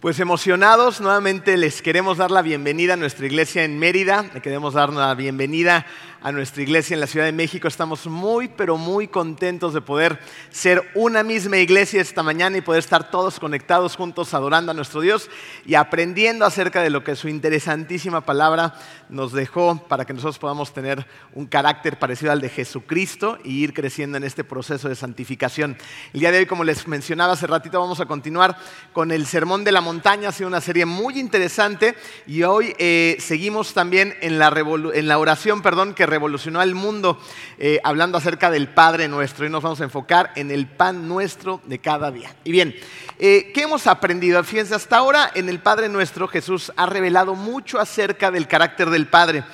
[0.00, 4.74] Pues emocionados, nuevamente les queremos dar la bienvenida a nuestra iglesia en Mérida, le queremos
[4.74, 5.86] dar la bienvenida
[6.22, 7.68] a nuestra iglesia en la Ciudad de México.
[7.68, 10.18] Estamos muy, pero muy contentos de poder
[10.50, 15.00] ser una misma iglesia esta mañana y poder estar todos conectados juntos adorando a nuestro
[15.00, 15.30] Dios
[15.64, 18.74] y aprendiendo acerca de lo que su interesantísima palabra
[19.08, 23.72] nos dejó para que nosotros podamos tener un carácter parecido al de Jesucristo y ir
[23.72, 25.76] creciendo en este proceso de santificación.
[26.12, 28.56] El día de hoy, como les mencionaba hace ratito, vamos a continuar
[28.92, 30.30] con el Sermón de la Montaña.
[30.30, 31.94] Ha sido una serie muy interesante
[32.26, 34.52] y hoy eh, seguimos también en la,
[34.94, 37.20] en la oración perdón, que revolucionó al mundo,
[37.58, 39.46] eh, hablando acerca del Padre nuestro.
[39.46, 42.34] Y nos vamos a enfocar en el pan nuestro de cada día.
[42.44, 42.74] Y bien,
[43.18, 44.42] eh, ¿qué hemos aprendido?
[44.42, 49.06] Fíjense, hasta ahora en el Padre nuestro Jesús ha revelado mucho acerca del carácter del
[49.08, 49.44] Padre.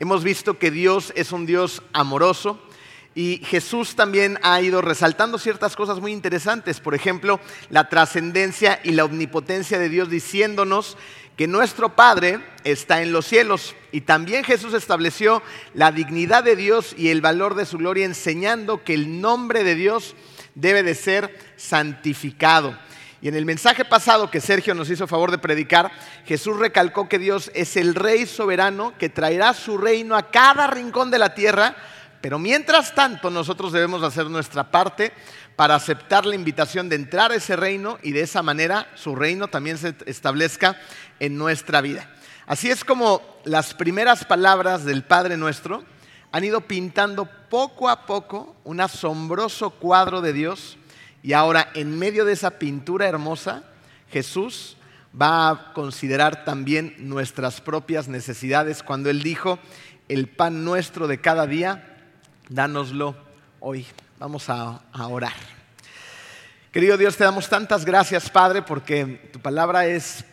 [0.00, 2.60] Hemos visto que Dios es un Dios amoroso.
[3.16, 7.38] Y Jesús también ha ido resaltando ciertas cosas muy interesantes, por ejemplo,
[7.70, 10.96] la trascendencia y la omnipotencia de Dios diciéndonos
[11.36, 13.74] que nuestro Padre está en los cielos.
[13.92, 15.42] Y también Jesús estableció
[15.74, 19.74] la dignidad de Dios y el valor de su gloria, enseñando que el nombre de
[19.74, 20.14] Dios
[20.54, 22.76] debe de ser santificado.
[23.20, 25.90] Y en el mensaje pasado que Sergio nos hizo favor de predicar,
[26.26, 31.10] Jesús recalcó que Dios es el Rey soberano que traerá su reino a cada rincón
[31.10, 31.74] de la tierra,
[32.20, 35.12] pero mientras tanto nosotros debemos hacer nuestra parte
[35.56, 39.48] para aceptar la invitación de entrar a ese reino y de esa manera su reino
[39.48, 40.76] también se establezca
[41.20, 42.08] en nuestra vida.
[42.46, 45.84] Así es como las primeras palabras del Padre nuestro
[46.32, 50.76] han ido pintando poco a poco un asombroso cuadro de Dios
[51.22, 53.62] y ahora en medio de esa pintura hermosa
[54.10, 54.76] Jesús
[55.20, 59.58] va a considerar también nuestras propias necesidades cuando Él dijo,
[60.08, 61.96] el pan nuestro de cada día,
[62.48, 63.16] dánoslo
[63.60, 63.86] hoy.
[64.16, 64.80] Vamos a,
[65.10, 65.32] orar.
[66.70, 70.24] Querido Dios, te damos tantas gracias, Padre, porque tu palabra es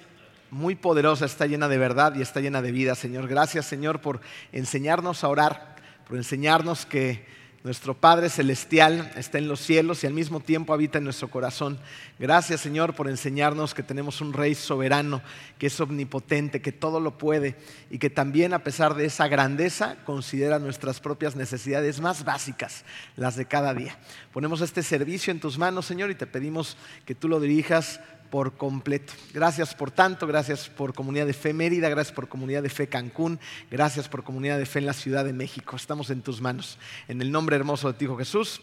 [0.51, 3.27] muy poderosa, está llena de verdad y está llena de vida, Señor.
[3.27, 4.21] Gracias, Señor, por
[4.51, 5.77] enseñarnos a orar,
[6.07, 7.25] por enseñarnos que
[7.63, 11.77] nuestro Padre Celestial está en los cielos y al mismo tiempo habita en nuestro corazón.
[12.17, 15.21] Gracias Señor por enseñarnos que tenemos un Rey soberano,
[15.59, 17.55] que es omnipotente, que todo lo puede
[17.91, 22.83] y que también a pesar de esa grandeza considera nuestras propias necesidades más básicas,
[23.15, 23.95] las de cada día.
[24.33, 27.99] Ponemos este servicio en tus manos Señor y te pedimos que tú lo dirijas
[28.31, 29.13] por completo.
[29.33, 33.39] Gracias por tanto, gracias por Comunidad de Fe Mérida, gracias por Comunidad de Fe Cancún,
[33.69, 35.75] gracias por Comunidad de Fe en la Ciudad de México.
[35.75, 36.79] Estamos en tus manos.
[37.09, 38.61] En el nombre hermoso de ti, Jesús.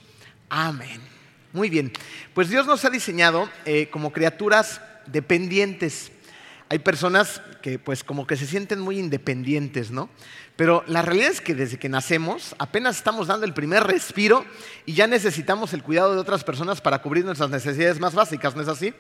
[0.49, 1.01] Amén.
[1.53, 1.93] Muy bien,
[2.35, 6.13] pues Dios nos ha diseñado eh, como criaturas dependientes.
[6.71, 10.09] Hay personas que pues como que se sienten muy independientes, ¿no?
[10.57, 14.45] Pero la realidad es que desde que nacemos apenas estamos dando el primer respiro
[14.87, 18.63] y ya necesitamos el cuidado de otras personas para cubrir nuestras necesidades más básicas, ¿no
[18.63, 18.93] es así?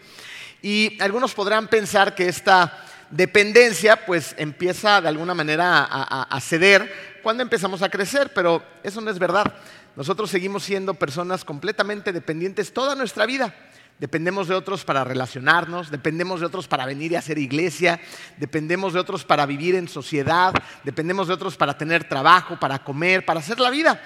[0.62, 7.42] Y algunos podrán pensar que esta dependencia pues empieza de alguna manera a, ceder cuando
[7.42, 9.54] empezamos a crecer, pero eso no es verdad.
[9.96, 13.54] Nosotros seguimos siendo personas completamente dependientes toda nuestra vida.
[13.98, 18.00] Dependemos de otros para relacionarnos, dependemos de otros para venir y hacer iglesia,
[18.36, 20.54] dependemos de otros para vivir en sociedad,
[20.84, 24.00] dependemos de otros para tener trabajo, para comer, para hacer la vida.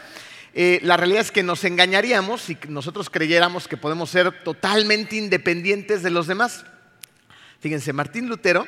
[0.54, 6.02] Eh, la realidad es que nos engañaríamos si nosotros creyéramos que podemos ser totalmente independientes
[6.02, 6.64] de los demás.
[7.60, 8.66] Fíjense, Martín Lutero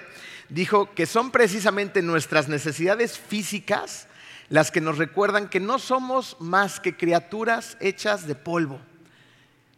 [0.48, 4.08] dijo que son precisamente nuestras necesidades físicas
[4.48, 8.80] las que nos recuerdan que no somos más que criaturas hechas de polvo,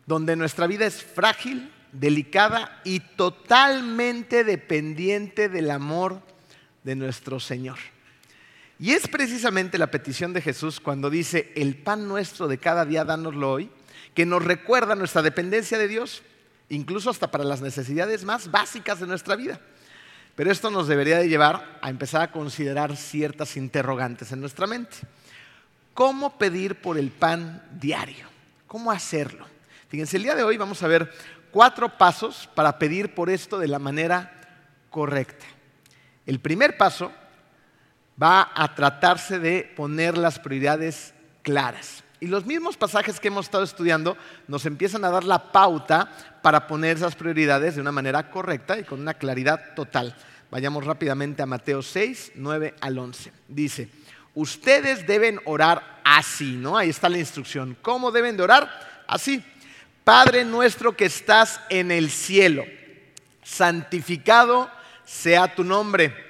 [0.07, 6.21] donde nuestra vida es frágil, delicada y totalmente dependiente del amor
[6.85, 7.79] de nuestro Señor.
[8.79, 13.05] Y es precisamente la petición de Jesús cuando dice, el pan nuestro de cada día,
[13.05, 13.71] dánoslo hoy,
[14.15, 16.23] que nos recuerda nuestra dependencia de Dios,
[16.69, 19.61] incluso hasta para las necesidades más básicas de nuestra vida.
[20.35, 24.99] Pero esto nos debería de llevar a empezar a considerar ciertas interrogantes en nuestra mente.
[25.95, 28.27] ¿Cómo pedir por el pan diario?
[28.67, 29.47] ¿Cómo hacerlo?
[29.89, 31.11] Fíjense, el día de hoy vamos a ver
[31.51, 34.31] cuatro pasos para pedir por esto de la manera
[34.91, 35.47] correcta.
[36.27, 37.11] El primer paso
[38.21, 42.03] va a tratarse de poner las prioridades claras.
[42.19, 44.17] Y los mismos pasajes que hemos estado estudiando
[44.49, 46.11] nos empiezan a dar la pauta
[46.43, 50.17] para poner esas prioridades de una manera correcta y con una claridad total.
[50.51, 53.33] Vayamos rápidamente a Mateo 6, 9 al 11.
[53.49, 53.91] Dice,
[54.35, 56.79] ustedes deben orar así, ¿no?
[56.79, 57.77] Ahí está la instrucción.
[57.83, 59.05] ¿Cómo deben de orar?
[59.07, 59.45] Así.
[60.05, 62.65] Padre nuestro que estás en el cielo,
[63.43, 64.71] santificado
[65.05, 66.26] sea tu nombre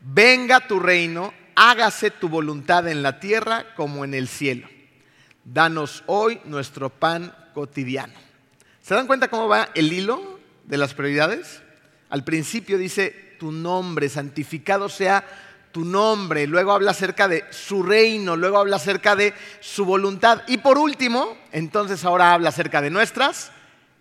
[0.00, 4.68] venga tu reino, hágase tu voluntad en la tierra como en el cielo.
[5.44, 8.14] Danos hoy nuestro pan cotidiano.
[8.82, 11.62] ¿Se dan cuenta cómo va el hilo de las prioridades?
[12.08, 15.24] Al principio dice tu nombre, santificado sea
[15.72, 20.58] tu nombre, luego habla acerca de su reino, luego habla acerca de su voluntad y
[20.58, 23.52] por último, entonces ahora habla acerca de nuestras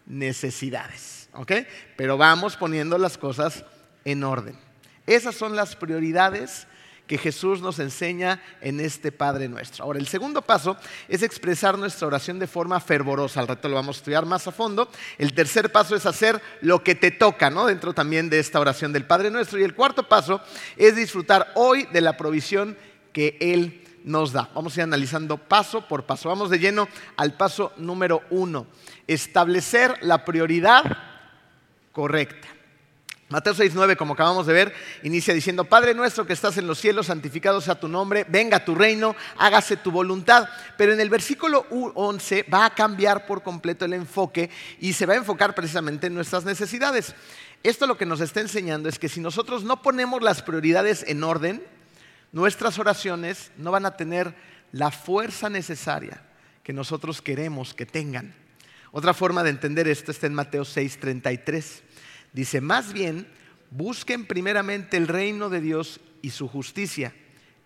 [0.06, 1.16] necesidades.
[1.36, 1.52] ¿ok?
[1.96, 3.66] Pero vamos poniendo las cosas
[4.04, 4.58] en orden.
[5.06, 6.68] Esas son las prioridades
[7.08, 9.84] que Jesús nos enseña en este Padre nuestro.
[9.84, 13.40] Ahora, el segundo paso es expresar nuestra oración de forma fervorosa.
[13.40, 14.90] Al rato lo vamos a estudiar más a fondo.
[15.18, 17.68] El tercer paso es hacer lo que te toca, ¿no?
[17.68, 19.60] Dentro también de esta oración del Padre nuestro.
[19.60, 20.42] Y el cuarto paso
[20.78, 22.78] es disfrutar hoy de la provisión
[23.14, 24.50] que Él nos da.
[24.56, 26.30] Vamos a ir analizando paso por paso.
[26.30, 26.88] Vamos de lleno
[27.18, 28.66] al paso número uno.
[29.08, 30.84] Establecer la prioridad
[31.92, 32.55] correcta.
[33.36, 34.74] Mateo 6.9, como acabamos de ver,
[35.04, 38.76] inicia diciendo, Padre nuestro que estás en los cielos, santificado sea tu nombre, venga tu
[38.76, 40.48] reino, hágase tu voluntad.
[40.78, 44.50] Pero en el versículo 11 va a cambiar por completo el enfoque
[44.80, 47.14] y se va a enfocar precisamente en nuestras necesidades.
[47.62, 51.22] Esto lo que nos está enseñando es que si nosotros no ponemos las prioridades en
[51.22, 51.62] orden,
[52.32, 54.34] nuestras oraciones no van a tener
[54.72, 56.22] la fuerza necesaria
[56.64, 58.34] que nosotros queremos que tengan.
[58.94, 61.82] Otra forma de entender esto está en Mateo 6.33.
[62.36, 63.26] Dice, más bien,
[63.72, 67.16] busquen primeramente el reino de Dios y su justicia.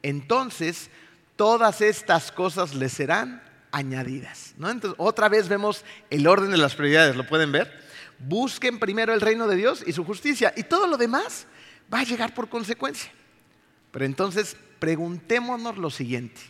[0.03, 0.91] Entonces,
[1.35, 4.53] todas estas cosas les serán añadidas.
[4.57, 7.81] Entonces, otra vez vemos el orden de las prioridades, ¿lo pueden ver?
[8.19, 11.47] Busquen primero el reino de Dios y su justicia y todo lo demás
[11.91, 13.11] va a llegar por consecuencia.
[13.91, 16.41] Pero entonces, preguntémonos lo siguiente.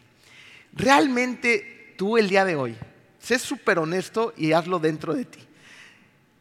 [0.74, 2.76] ¿Realmente tú el día de hoy,
[3.18, 5.40] sé súper honesto y hazlo dentro de ti?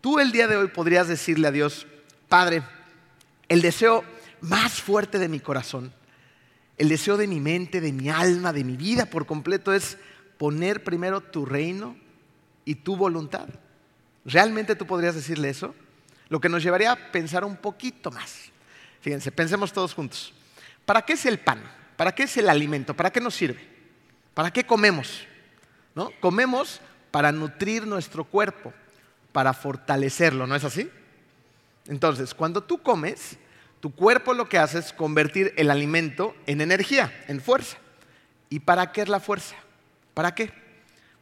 [0.00, 1.86] Tú el día de hoy podrías decirle a Dios,
[2.28, 2.62] Padre,
[3.48, 4.04] el deseo
[4.40, 5.92] más fuerte de mi corazón,
[6.76, 9.98] el deseo de mi mente, de mi alma, de mi vida por completo es
[10.36, 11.96] poner primero tu reino
[12.64, 13.48] y tu voluntad.
[14.24, 15.74] ¿Realmente tú podrías decirle eso?
[16.28, 18.52] Lo que nos llevaría a pensar un poquito más.
[19.00, 20.32] Fíjense, pensemos todos juntos.
[20.84, 21.60] ¿Para qué es el pan?
[21.96, 22.94] ¿Para qué es el alimento?
[22.94, 23.66] ¿Para qué nos sirve?
[24.34, 25.26] ¿Para qué comemos?
[25.96, 26.12] ¿No?
[26.20, 26.80] Comemos
[27.10, 28.72] para nutrir nuestro cuerpo
[29.32, 30.90] para fortalecerlo, ¿no es así?
[31.86, 33.38] Entonces, cuando tú comes,
[33.80, 37.78] tu cuerpo lo que hace es convertir el alimento en energía, en fuerza.
[38.50, 39.56] ¿Y para qué es la fuerza?
[40.14, 40.52] ¿Para qué?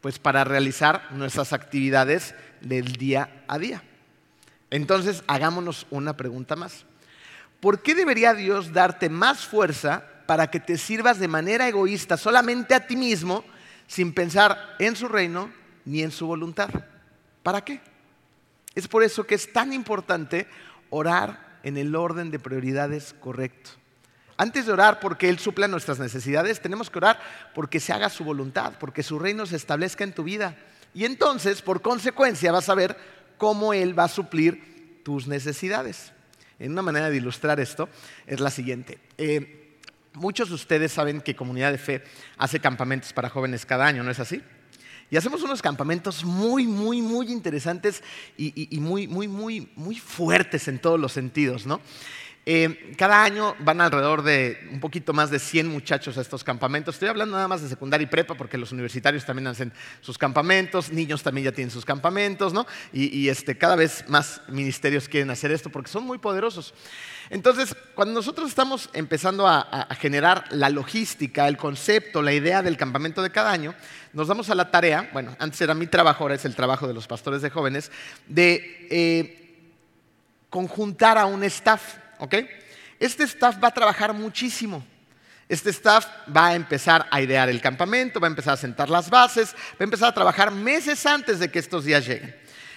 [0.01, 3.83] Pues para realizar nuestras actividades del día a día.
[4.71, 6.85] Entonces, hagámonos una pregunta más.
[7.61, 12.75] ¿Por qué debería Dios darte más fuerza para que te sirvas de manera egoísta solamente
[12.75, 13.45] a ti mismo,
[13.87, 15.51] sin pensar en su reino
[15.85, 16.71] ni en su voluntad?
[17.43, 17.81] ¿Para qué?
[18.77, 20.47] Es por eso que es tan importante
[20.91, 23.71] orar en el orden de prioridades correcto.
[24.37, 27.19] Antes de orar porque Él supla nuestras necesidades, tenemos que orar
[27.55, 30.57] porque se haga su voluntad, porque su reino se establezca en tu vida.
[30.93, 32.97] Y entonces, por consecuencia, vas a ver
[33.39, 36.13] cómo Él va a suplir tus necesidades.
[36.59, 37.89] En una manera de ilustrar esto
[38.27, 38.99] es la siguiente.
[39.17, 39.79] Eh,
[40.13, 42.05] muchos de ustedes saben que Comunidad de Fe
[42.37, 44.43] hace campamentos para jóvenes cada año, ¿no es así?
[45.11, 48.03] Y hacemos unos campamentos muy, muy, muy interesantes
[48.37, 51.81] y, muy, muy, muy, muy fuertes en todos los sentidos, ¿no?
[52.49, 56.95] Eh, cada año van alrededor de un poquito más de 100 muchachos a estos campamentos.
[56.95, 60.93] Estoy hablando nada más de secundaria y prepa porque los universitarios también hacen sus campamentos,
[60.93, 62.65] niños también ya tienen sus campamentos, ¿no?
[62.93, 66.73] Y, este, cada vez más ministerios quieren hacer esto porque son muy poderosos.
[67.31, 73.25] Entonces, cuando nosotros estamos empezando a, generar la logística, el concepto, la idea del campamento
[73.25, 73.75] de cada año,
[74.13, 76.95] nos damos a la tarea, bueno, antes era mi trabajo, ahora es el trabajo de
[76.95, 77.91] los pastores de jóvenes,
[78.29, 79.73] de eh,
[80.49, 82.35] conjuntar a un staff ¿ok?
[82.99, 84.85] Este staff va a trabajar muchísimo.
[85.49, 89.11] Este staff va a empezar a idear el campamento, va a empezar a sentar las
[89.11, 92.35] bases, va a empezar a trabajar meses antes de que estos días lleguen.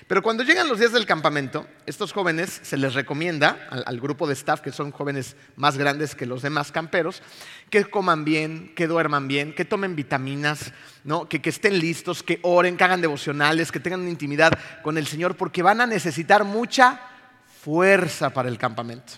[0.10, 4.34] Pero cuando llegan los días del campamento, estos jóvenes se les recomienda al, grupo de
[4.34, 7.22] staff, que son jóvenes más grandes que los demás camperos,
[7.70, 10.74] que coman bien, que duerman bien, que tomen vitaminas,
[11.30, 15.38] que, que estén listos, que oren, que hagan devocionales, que tengan intimidad con el Señor,
[15.38, 17.00] porque van a necesitar mucha
[17.62, 19.14] fuerza para el campamento.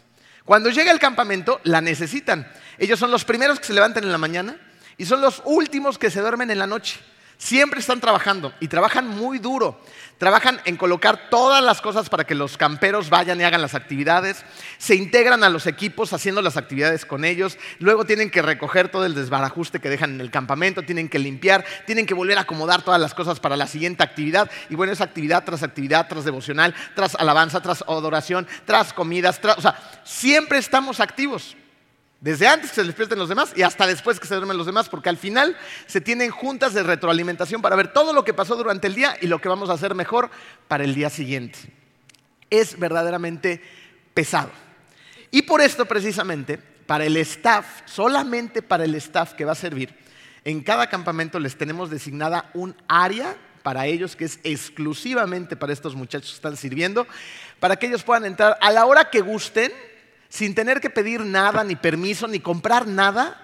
[0.51, 2.45] Cuando llega el campamento, la necesitan.
[2.77, 4.57] Ellos son los primeros que se levantan en la mañana
[4.97, 6.99] y son los últimos que se duermen en la noche.
[7.41, 9.81] Siempre están trabajando y trabajan muy duro.
[10.19, 14.45] Trabajan en colocar todas las cosas para que los camperos vayan y hagan las actividades.
[14.77, 17.57] Se integran a los equipos haciendo las actividades con ellos.
[17.79, 20.83] Luego tienen que recoger todo el desbarajuste que dejan en el campamento.
[20.83, 21.65] Tienen que limpiar.
[21.87, 24.47] Tienen que volver a acomodar todas las cosas para la siguiente actividad.
[24.69, 29.41] Y bueno, es actividad tras actividad, tras devocional, tras alabanza, tras adoración, tras comidas.
[29.57, 31.55] o sea, siempre estamos activos.
[32.21, 34.89] Desde antes que se despierten los demás y hasta después que se duermen los demás,
[34.89, 38.85] porque al final se tienen juntas de retroalimentación para ver todo lo que pasó durante
[38.85, 40.29] el día y lo que vamos a hacer mejor
[40.67, 41.57] para el día siguiente.
[42.51, 43.63] Es verdaderamente
[44.13, 44.51] pesado.
[45.31, 49.95] Y por esto precisamente, para el staff, solamente para el staff que va a servir,
[50.45, 55.95] en cada campamento les tenemos designada un área para ellos que es exclusivamente para estos
[55.95, 57.07] muchachos que están sirviendo,
[57.59, 59.71] para que ellos puedan entrar a la hora que gusten,
[60.31, 63.37] sin tener que pedir nada, ni permiso, ni comprar nada,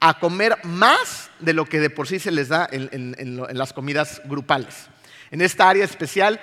[0.00, 4.20] a comer más de lo que de por sí se les da en, las comidas
[4.24, 4.88] grupales.
[5.30, 6.40] En esta área especial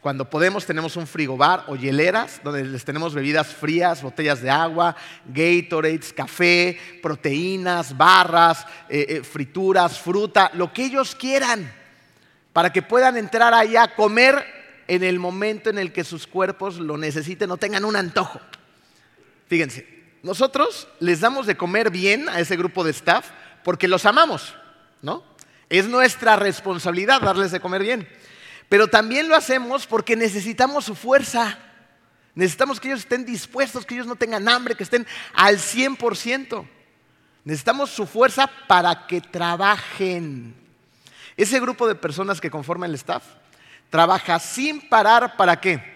[0.00, 4.96] cuando podemos tenemos un frigobar o hieleras donde les tenemos bebidas frías, botellas de agua,
[5.26, 11.72] Gatorades, café, proteínas, barras, eh, eh, frituras, fruta, lo que ellos quieran,
[12.52, 14.44] para que puedan entrar ahí a comer
[14.88, 18.40] en el momento en el que sus cuerpos lo necesiten o tengan un antojo.
[19.52, 19.86] Fíjense,
[20.22, 23.28] nosotros les damos de comer bien a ese grupo de staff
[23.62, 24.54] porque los amamos,
[25.02, 25.22] ¿no?
[25.68, 28.08] Es nuestra responsabilidad darles de comer bien.
[28.70, 31.58] Pero también lo hacemos porque necesitamos su fuerza.
[32.34, 36.66] Necesitamos que ellos estén dispuestos, que ellos no tengan hambre, que estén al 100%.
[37.44, 40.54] Necesitamos su fuerza para que trabajen.
[41.36, 43.24] Ese grupo de personas que conforman el staff
[43.90, 45.91] trabaja sin parar para qué?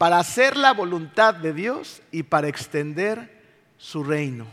[0.00, 3.38] Para hacer la voluntad de Dios y para extender
[3.76, 4.46] su reino.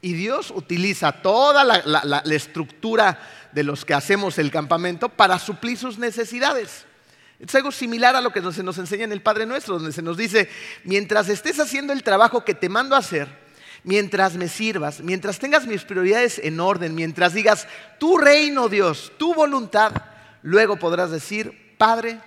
[0.00, 3.16] Y Dios utiliza toda la, estructura
[3.52, 6.84] de los que hacemos el campamento para suplir sus necesidades.
[7.38, 10.02] Es algo similar a lo que se nos enseña en el Padre Nuestro, donde se
[10.02, 10.50] nos dice,
[10.82, 13.28] mientras estés haciendo el trabajo que te mando a hacer,
[13.84, 17.68] mientras me sirvas, mientras tengas mis prioridades en orden, mientras digas,
[18.00, 19.92] tu reino Dios, tu voluntad,
[20.42, 22.18] luego podrás decir, Padre,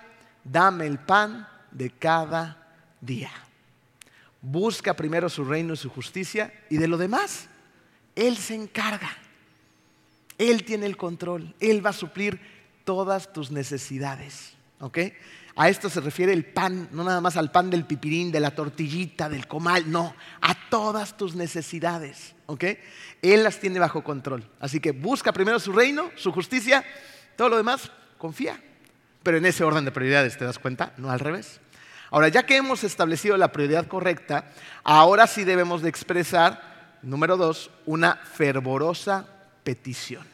[0.42, 3.30] dame el pan de cada día.
[4.42, 7.48] Busca primero su reino y su justicia y de lo demás,
[8.14, 9.10] Él se encarga.
[10.38, 12.40] Él tiene el control, Él va a suplir
[12.84, 14.54] todas tus necesidades.
[14.80, 14.98] ¿Ok?
[15.56, 18.54] A esto se refiere el pan, no nada más al pan del pipirín, de la
[18.54, 22.34] tortillita, del comal, no, a todas tus necesidades.
[22.46, 22.64] ¿Ok?
[23.20, 24.48] Él las tiene bajo control.
[24.58, 26.82] Así que busca primero su reino, su justicia,
[27.36, 28.58] todo lo demás, confía.
[29.22, 30.92] Pero en ese orden de prioridades, ¿te das cuenta?
[30.96, 31.60] No al revés.
[32.10, 34.50] Ahora, ya que hemos establecido la prioridad correcta,
[34.82, 39.26] ahora sí debemos de expresar, número dos, una fervorosa
[39.62, 40.26] petición.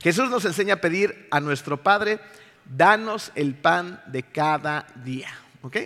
[0.00, 2.20] Jesús nos enseña a pedir a nuestro Padre,
[2.64, 5.28] danos el pan de cada día.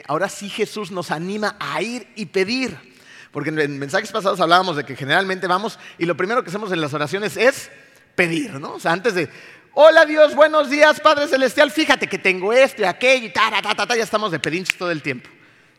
[0.06, 2.94] Ahora sí Jesús nos anima a ir y pedir.
[3.32, 6.80] Porque en mensajes pasados hablábamos de que generalmente vamos y lo primero que hacemos en
[6.80, 7.70] las oraciones es
[8.14, 8.74] pedir, ¿no?
[8.74, 9.28] O sea, antes de,
[9.74, 13.74] hola Dios, buenos días Padre Celestial, fíjate que tengo esto y aquello y ta, ta,
[13.74, 15.28] ta, ta, ya estamos de pedinchos todo el tiempo.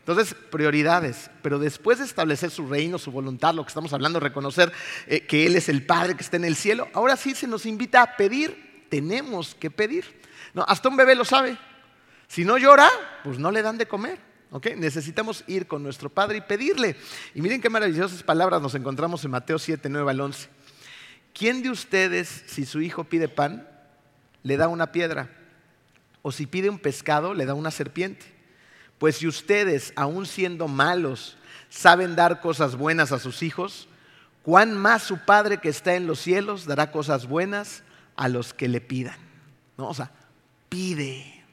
[0.06, 1.30] Entonces, prioridades.
[1.42, 4.72] Pero después de establecer su reino, su voluntad, lo que estamos hablando, reconocer
[5.08, 7.66] eh, que Él es el Padre que está en el cielo, ahora sí se nos
[7.66, 8.86] invita a pedir.
[8.88, 10.04] Tenemos que pedir.
[10.54, 11.58] No, hasta un bebé lo sabe.
[12.28, 12.88] Si no llora,
[13.24, 14.20] pues no le dan de comer.
[14.76, 16.94] Necesitamos ir con nuestro Padre y pedirle.
[17.34, 20.48] Y miren qué maravillosas palabras nos encontramos en Mateo 7, 9 al 11.
[21.34, 23.68] ¿Quién de ustedes, si su hijo pide pan,
[24.46, 25.28] le da una piedra?
[26.22, 28.26] O si pide un pescado, le da una serpiente?
[28.96, 31.36] Pues si ustedes, aun siendo malos,
[31.68, 33.88] saben dar cosas buenas a sus hijos,
[34.44, 37.82] ¿cuán más su Padre que está en los cielos dará cosas buenas
[38.14, 39.16] a los que le pidan?
[39.76, 39.88] ¿No?
[39.88, 40.12] O sea,
[40.68, 41.44] pide.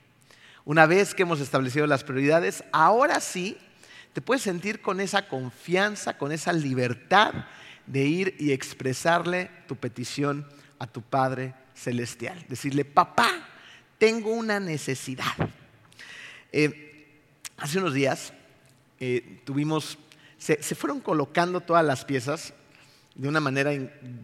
[0.64, 3.58] Una vez que hemos establecido las prioridades, ahora sí
[4.14, 7.46] te puedes sentir con esa confianza, con esa libertad
[7.88, 10.48] de ir y expresarle tu petición
[10.78, 12.46] a tu Padre Celestial.
[12.48, 13.30] Decirle, papá,
[13.98, 15.34] tengo una necesidad.
[16.52, 16.92] Eh,
[17.64, 18.34] Hace unos días
[19.00, 19.98] eh, tuvimos,
[20.38, 22.54] se, fueron colocando todas las piezas
[23.16, 23.72] de una manera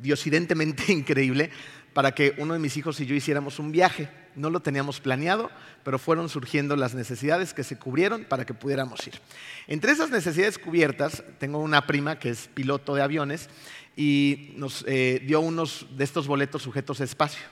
[0.01, 1.51] diosidentemente increíble
[1.93, 4.09] para que uno de mis hijos y yo hiciéramos un viaje.
[4.35, 5.49] No lo teníamos planeado,
[5.83, 9.19] pero fueron surgiendo las necesidades que se cubrieron para que pudiéramos ir.
[9.67, 13.49] Entre esas necesidades cubiertas, tengo una prima que es piloto de aviones
[13.95, 17.45] y nos eh, dio unos de estos boletos sujetos a espacio.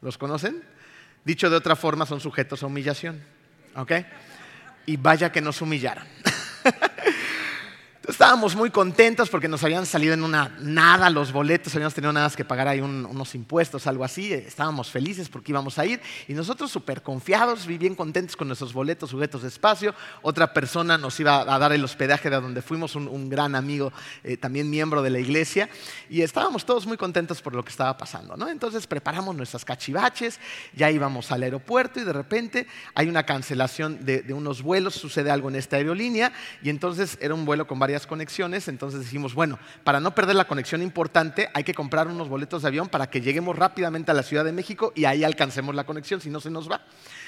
[0.00, 0.62] ¿Los conocen?
[1.24, 3.22] Dicho de otra forma, son sujetos a humillación.
[3.76, 3.92] ¿Ok?
[4.86, 6.04] y vaya que nos humillaron.
[8.10, 12.28] Estábamos muy contentos porque nos habían salido en una nada los boletos, habíamos tenido nada
[12.30, 14.32] que pagar ahí unos impuestos, algo así.
[14.32, 19.10] Estábamos felices porque íbamos a ir y nosotros súper confiados, bien contentos con nuestros boletos
[19.10, 19.94] sujetos de espacio.
[20.22, 23.92] Otra persona nos iba a dar el hospedaje de donde fuimos, un, gran amigo,
[24.24, 25.70] eh, también miembro de la iglesia,
[26.08, 28.36] y estábamos todos muy contentos por lo que estaba pasando.
[28.36, 28.48] ¿no?
[28.48, 30.40] Entonces preparamos nuestras cachivaches,
[30.74, 35.48] ya íbamos al aeropuerto y de repente hay una cancelación de unos vuelos, sucede algo
[35.48, 40.00] en esta aerolínea y entonces era un vuelo con varias conexiones, entonces dijimos, bueno, para
[40.00, 43.56] no perder la conexión importante, hay que comprar unos boletos de avión para que lleguemos
[43.56, 46.70] rápidamente a la Ciudad de México y ahí alcancemos la conexión, si no se nos
[46.70, 46.82] va.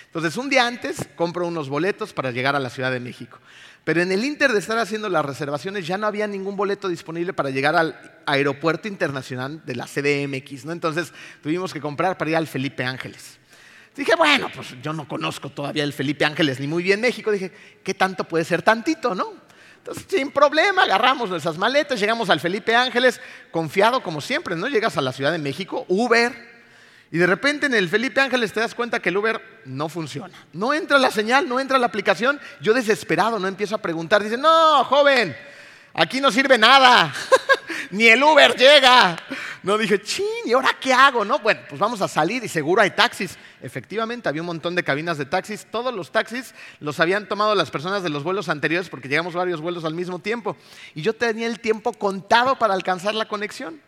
[0.07, 3.39] Entonces, un día antes compro unos boletos para llegar a la Ciudad de México.
[3.85, 7.33] Pero en el Inter de estar haciendo las reservaciones ya no había ningún boleto disponible
[7.33, 10.73] para llegar al aeropuerto internacional de la CDMX, ¿no?
[10.73, 11.13] Entonces
[11.43, 13.39] tuvimos que comprar para ir al Felipe Ángeles.
[13.97, 17.31] Dije, bueno, pues yo no conozco todavía el Felipe Ángeles ni muy bien México.
[17.31, 17.53] Dije,
[17.83, 19.42] ¿qué tanto puede ser tantito, no?
[19.83, 23.21] Entonces, sin problema, agarramos nuestras maletas, llegamos al Felipe Ángeles,
[23.51, 24.69] confiado como siempre, ¿no?
[24.69, 26.33] Llegas a la Ciudad de México, Uber,
[27.11, 30.47] y de repente en el Felipe Ángeles te das cuenta que el Uber no funciona.
[30.53, 32.41] No entra la señal, no entra la aplicación.
[32.61, 34.23] Yo desesperado no empiezo a preguntar.
[34.23, 35.37] Dice, no, joven,
[35.95, 37.13] aquí no sirve nada.
[37.91, 39.17] Ni el Uber llega.
[39.63, 41.25] No dije, chin, ¿y ahora qué hago?
[41.25, 43.39] No, bueno, pues vamos a salir y seguro hay taxis.
[43.61, 45.67] Efectivamente, había un montón de cabinas de taxis.
[45.71, 49.61] Todos los taxis los habían tomado las personas de los vuelos anteriores porque llegamos varios
[49.61, 50.57] vuelos al mismo tiempo.
[50.95, 53.81] Y yo tenía el tiempo contado para alcanzar la conexión.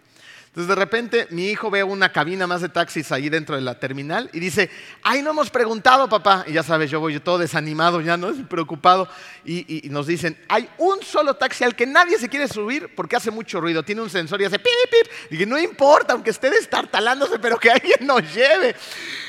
[0.54, 3.80] Entonces de repente mi hijo ve una cabina más de taxis ahí dentro de la
[3.80, 4.70] terminal y dice,
[5.02, 6.44] ay, no hemos preguntado, papá.
[6.46, 9.08] Y ya sabes, yo voy todo desanimado, ya no, preocupado.
[9.44, 13.32] Y, nos dicen, hay un solo taxi al que nadie se quiere subir porque hace
[13.32, 15.12] mucho ruido, tiene un sensor y hace pip, pip.
[15.32, 18.76] Y que no importa, aunque esté destartalándose, pero que alguien nos lleve.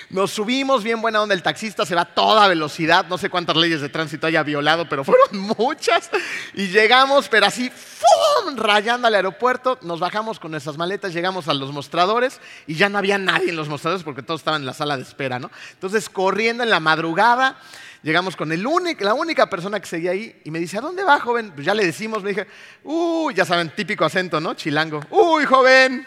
[0.09, 3.55] Nos subimos, bien buena onda, el taxista se va a toda velocidad, no sé cuántas
[3.55, 6.09] leyes de tránsito haya violado, pero fueron muchas.
[6.53, 8.55] Y llegamos, pero así, ¡fum!
[8.55, 12.97] rayando al aeropuerto, nos bajamos con nuestras maletas, llegamos a los mostradores y ya no
[12.97, 15.49] había nadie en los mostradores porque todos estaban en la sala de espera, ¿no?
[15.73, 17.57] Entonces, corriendo en la madrugada,
[18.03, 18.65] llegamos con el
[18.99, 21.51] la única persona que seguía ahí y me dice, ¿a dónde va, joven?
[21.51, 22.47] Pues ya le decimos, me dije,
[22.83, 24.53] uy, ya saben, típico acento, ¿no?
[24.53, 25.01] Chilango.
[25.09, 26.05] Uy, joven,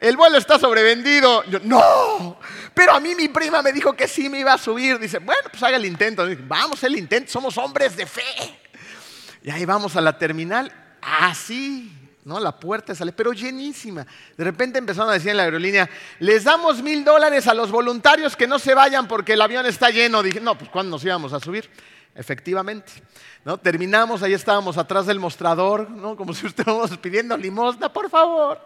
[0.00, 1.44] el vuelo está sobrevendido.
[1.44, 2.38] Yo, no,
[2.74, 4.98] pero a mí mi prima me dijo que sí me iba a subir.
[4.98, 6.26] Dice, bueno, pues haga el intento.
[6.48, 8.58] vamos, el intento, somos hombres de fe.
[9.42, 11.92] Y ahí vamos a la terminal, así,
[12.24, 12.40] ¿no?
[12.40, 14.06] La puerta sale, pero llenísima.
[14.36, 18.36] De repente empezaron a decir en la aerolínea, les damos mil dólares a los voluntarios
[18.36, 20.22] que no se vayan porque el avión está lleno.
[20.22, 21.70] Dije, no, pues ¿cuándo nos íbamos a subir?
[22.14, 22.92] Efectivamente.
[23.44, 23.58] ¿no?
[23.58, 26.16] Terminamos, ahí estábamos atrás del mostrador, ¿no?
[26.16, 28.60] como si estuviéramos pidiendo limosna, por favor.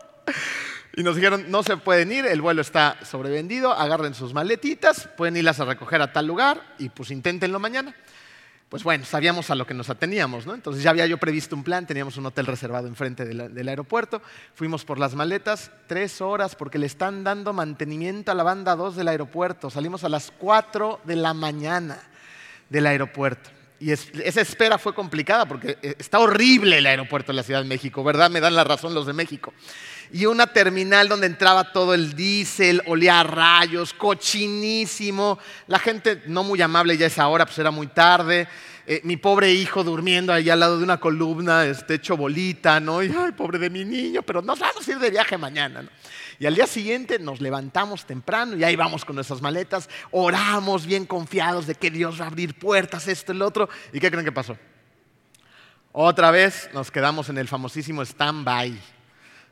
[0.97, 5.37] Y nos dijeron, no se pueden ir, el vuelo está sobrevendido, agarren sus maletitas, pueden
[5.37, 7.95] irlas a recoger a tal lugar y pues inténtenlo mañana.
[8.69, 10.55] Pues bueno, sabíamos a lo que nos ateníamos, ¿no?
[10.55, 14.23] Entonces ya había yo previsto un plan, teníamos un hotel reservado enfrente del aeropuerto,
[14.55, 18.97] fuimos por las maletas, tres horas, porque le están dando mantenimiento a la banda 2
[18.97, 19.71] del aeropuerto.
[19.71, 22.01] Salimos a las 4 de la mañana
[22.69, 23.51] del aeropuerto.
[23.81, 27.69] Y esa espera fue complicada porque eh, está horrible el aeropuerto de la Ciudad de
[27.69, 28.31] México, ¿verdad?
[28.31, 29.53] Me dan la razón los de México
[30.15, 35.41] y una terminal donde entraba todo el diésel, olía a rayos, cochinísimo.
[35.67, 38.47] La gente no muy amable ya esa hora, pues era muy tarde.
[38.87, 43.03] Eh, mi pobre hijo durmiendo ahí al lado de una columna, este, hecho bolita, ¿no?
[43.03, 45.91] Y, ay, pobre de mi niño, pero nos vamos a ir de viaje mañana, ¿no?
[46.39, 51.07] Y al día siguiente nos levantamos temprano y ahí vamos con nuestras maletas, oramos bien
[51.07, 53.69] confiados de que Dios va a abrir puertas, esto lo otro.
[53.93, 54.57] ¿Y qué creen que pasó?
[55.91, 58.94] Otra vez nos quedamos en el famosísimo stand-by.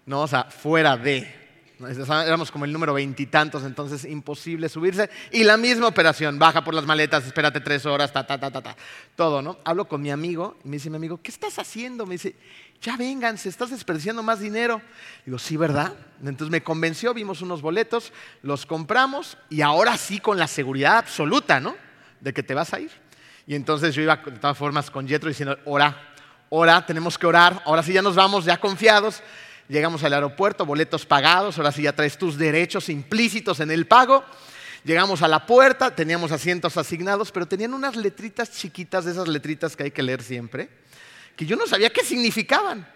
[0.07, 0.23] ¿No?
[0.23, 1.41] O sea, fuera de.
[1.81, 5.11] Éramos como el número veintitantos, entonces imposible subirse.
[5.33, 8.63] Y la misma operación, baja por las maletas, espérate tres horas, ta, ta, ta, ta,
[8.63, 8.77] ta.
[9.17, 9.59] Todo, ¿no?
[9.65, 12.07] Hablo con mi amigo y me dice mi amigo, ¿qué estás haciendo?
[12.07, 12.37] Me dice,
[12.83, 12.97] ya
[13.37, 14.83] se estás desperdiciando más dinero.
[15.25, 15.93] Digo, sí, ¿verdad?
[16.21, 18.13] Entonces me convenció, vimos unos boletos,
[18.43, 21.75] los compramos y ahora sí con la seguridad absoluta, ¿no?
[22.21, 22.91] De que te vas a ir.
[23.47, 26.15] Y entonces yo iba de todas formas con Jetro diciendo, ora,
[26.49, 29.23] ora, tenemos que orar, ahora sí ya nos vamos, ya confiados.
[29.73, 34.23] Llegamos al aeropuerto, boletos pagados, ahora sí ya traes tus derechos implícitos en el pago.
[34.85, 39.75] Llegamos a la puerta, teníamos asientos asignados, pero tenían unas letritas chiquitas, de esas letritas
[39.75, 40.69] que hay que leer siempre,
[41.35, 42.87] que yo no sabía qué significaban.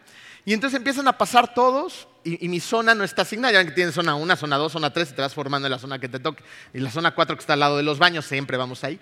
[0.44, 3.54] Y entonces empiezan a pasar todos y, mi zona no está asignada.
[3.54, 5.78] Ya que tienen zona 1, zona 2, zona 3 y te vas formando en la
[5.78, 6.44] zona que te toque.
[6.74, 9.00] Y la zona 4 que está al lado de los baños, siempre vamos ahí.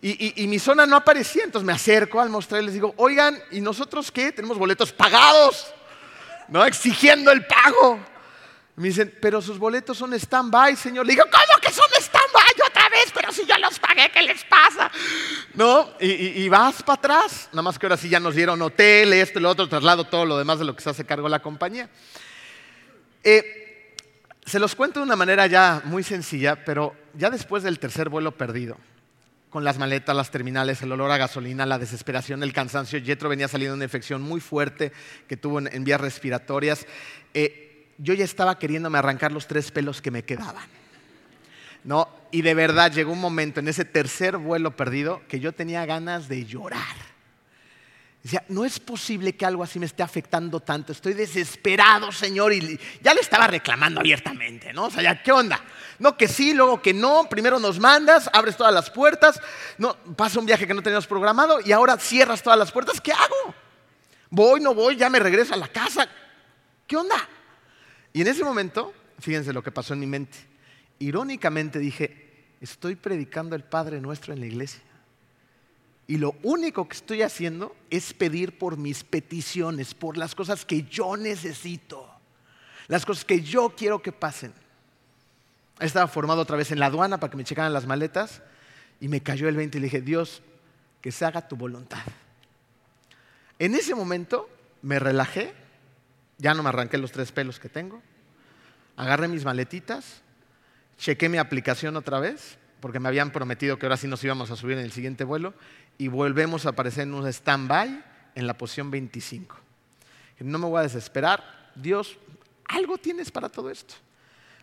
[0.00, 3.36] Y, y, mi zona no aparecía, entonces me acerco al mostrar y les digo, oigan,
[3.50, 4.30] ¿y nosotros qué?
[4.30, 5.74] Tenemos boletos pagados.
[6.48, 6.64] ¿No?
[6.64, 8.00] Exigiendo el pago.
[8.76, 11.04] Me dicen, pero sus boletos son stand-by, señor.
[11.04, 13.10] Le digo, ¿cómo que son stand-by otra vez?
[13.12, 14.88] Pero si yo los pagué, ¿qué les pasa?
[15.54, 15.90] ¿No?
[15.98, 17.48] Y, vas para atrás.
[17.50, 20.38] Nada más que ahora sí ya nos dieron hotel, esto, lo otro, traslado, todo lo
[20.38, 21.90] demás de lo que se hace cargo la compañía.
[23.24, 23.96] Eh,
[24.46, 28.36] se los cuento de una manera ya muy sencilla, pero ya después del tercer vuelo
[28.36, 28.76] perdido,
[29.50, 33.02] con las maletas, las terminales, el olor a gasolina, la desesperación, el cansancio.
[33.02, 34.92] Jetro venía saliendo de una infección muy fuerte
[35.26, 36.86] que tuvo en, vías respiratorias.
[37.34, 40.66] Eh, yo ya estaba queriéndome arrancar los tres pelos que me quedaban.
[41.84, 42.08] ¿no?
[42.30, 46.28] Y de verdad llegó un momento en ese tercer vuelo perdido que yo tenía ganas
[46.28, 47.07] de llorar.
[48.28, 50.92] Decía, no es posible que algo así me esté afectando tanto.
[50.92, 52.52] Estoy desesperado, Señor.
[52.52, 54.84] Y ya le estaba reclamando abiertamente, ¿no?
[54.84, 55.58] O sea, ya, ¿qué onda?
[55.98, 57.26] No, que sí, luego que no.
[57.30, 59.40] Primero nos mandas, abres todas las puertas.
[59.78, 63.00] No, pasa un viaje que no teníamos programado y ahora cierras todas las puertas.
[63.00, 63.54] ¿Qué hago?
[64.28, 66.06] Voy, no voy, ya me regreso a la casa.
[66.86, 67.16] ¿Qué onda?
[68.12, 70.36] Y en ese momento, fíjense lo que pasó en mi mente.
[70.98, 74.82] Irónicamente dije, estoy predicando el Padre Nuestro en la iglesia.
[76.08, 80.84] Y lo único que estoy haciendo es pedir por mis peticiones, por las cosas que
[80.84, 82.08] yo necesito,
[82.88, 84.54] las cosas que yo quiero que pasen.
[85.78, 88.42] Estaba formado otra vez en la aduana para que me checaran las maletas
[89.00, 90.40] y me cayó el 20 y le dije, Dios,
[91.02, 92.02] que se haga tu voluntad.
[93.58, 94.48] En ese momento
[94.80, 95.52] me relajé,
[96.38, 98.00] ya no me arranqué los tres pelos que tengo,
[98.96, 100.22] agarré mis maletitas,
[100.96, 104.56] chequé mi aplicación otra vez, porque me habían prometido que ahora sí nos íbamos a
[104.56, 105.54] subir en el siguiente vuelo,
[105.98, 108.04] y volvemos a aparecer en un stand-by
[108.36, 109.56] en la posición 25.
[110.40, 112.16] No me voy a desesperar, Dios,
[112.68, 113.94] algo tienes para todo esto.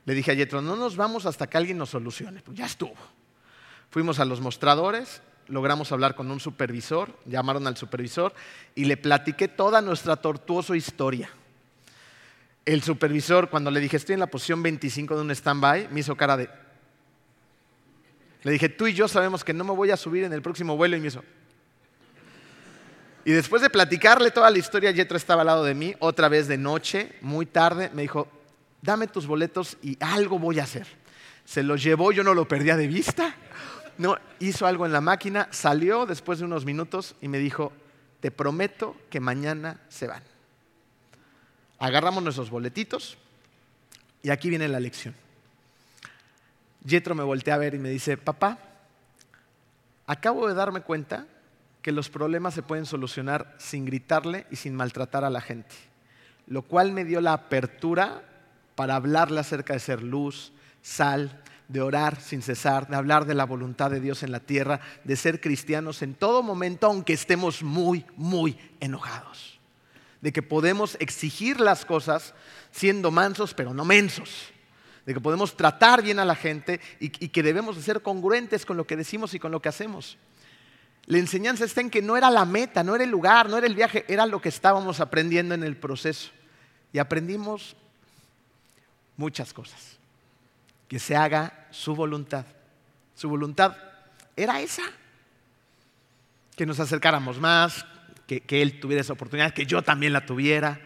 [0.06, 2.42] Le dije a Yetro, no nos vamos hasta que alguien nos solucione.
[2.42, 2.96] Pues ya estuvo.
[3.90, 8.34] Fuimos a los mostradores, logramos hablar con un supervisor, llamaron al supervisor
[8.74, 11.30] y le platiqué toda nuestra tortuosa historia.
[12.64, 16.16] El supervisor, cuando le dije, estoy en la posición 25 de un stand-by, me hizo
[16.16, 16.50] cara de,
[18.46, 20.78] le dije, tú y yo sabemos que no me voy a subir en el próximo
[20.78, 21.24] vuelo y me hizo.
[23.26, 26.48] Y después de platicarle toda la historia, Yetro estaba al lado de mí, otra vez
[26.48, 28.28] de noche, muy tarde, me dijo,
[28.84, 30.86] dame tus boletos y algo voy a hacer.
[31.44, 33.36] Se los llevó, yo no lo perdía de vista.
[33.98, 37.74] No, hizo algo en la máquina, salió después de unos minutos y me dijo,
[38.20, 40.22] te prometo que mañana se van.
[41.80, 43.18] Agarramos nuestros boletitos
[44.22, 45.16] y aquí viene la lección.
[46.86, 48.60] Yetro me voltea a ver y me dice, papá,
[50.06, 51.26] acabo de darme cuenta
[51.82, 55.76] que los problemas se pueden solucionar sin gritarle y sin maltratar a la gente,
[56.48, 58.24] lo cual me dio la apertura
[58.76, 63.46] para hablarle acerca de ser luz, sal, de orar sin cesar, de hablar de la
[63.46, 68.06] voluntad de Dios en la tierra, de ser cristianos en todo momento, aunque estemos muy,
[68.16, 69.60] muy enojados.
[70.22, 72.36] De que podemos exigir las cosas
[72.72, 74.54] siendo mansos, pero no mensos
[75.06, 78.76] de que podemos tratar bien a la gente y, que debemos de ser congruentes con
[78.76, 80.18] lo que decimos y con lo que hacemos.
[81.06, 83.68] La enseñanza está en que no era la meta, no era el lugar, no era
[83.68, 86.32] el viaje, era lo que estábamos aprendiendo en el proceso.
[86.92, 87.76] Y aprendimos
[89.16, 90.00] muchas cosas.
[90.88, 92.46] Que se haga su voluntad.
[93.14, 93.78] Su voluntad
[94.36, 94.84] era esa.
[96.56, 97.86] Que nos acercáramos más,
[98.26, 100.80] que, Él tuviera esa oportunidad, que yo también la tuviera.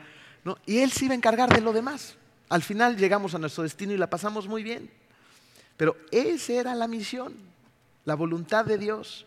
[0.66, 2.18] Y Él se iba a encargar de lo demás.
[2.50, 4.90] Al final llegamos a nuestro destino y la pasamos muy bien.
[5.78, 7.34] Pero esa era la misión,
[8.06, 9.26] la voluntad de Dios.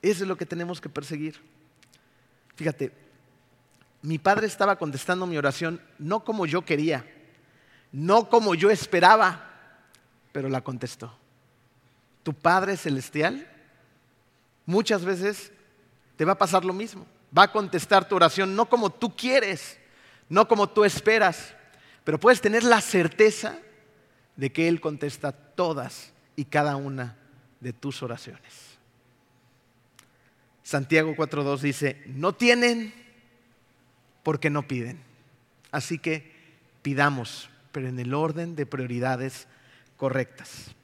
[0.00, 1.40] Eso es lo que tenemos que perseguir.
[2.56, 2.92] Fíjate,
[4.02, 7.04] mi padre estaba contestando mi oración no como yo quería,
[7.90, 9.50] no como yo esperaba,
[10.32, 11.16] pero la contestó.
[12.22, 13.46] Tu Padre Celestial
[14.66, 15.52] muchas veces
[16.16, 17.06] te va a pasar lo mismo.
[17.36, 19.78] Va a contestar tu oración no como tú quieres,
[20.28, 21.54] no como tú esperas,
[22.04, 23.58] pero puedes tener la certeza
[24.36, 27.16] de que Él contesta todas y cada una
[27.60, 28.78] de tus oraciones.
[30.62, 32.94] Santiago 4.2 dice, no tienen
[34.22, 35.00] porque no piden.
[35.70, 36.32] Así que
[36.82, 39.46] pidamos, pero en el orden de prioridades
[39.96, 40.74] correctas.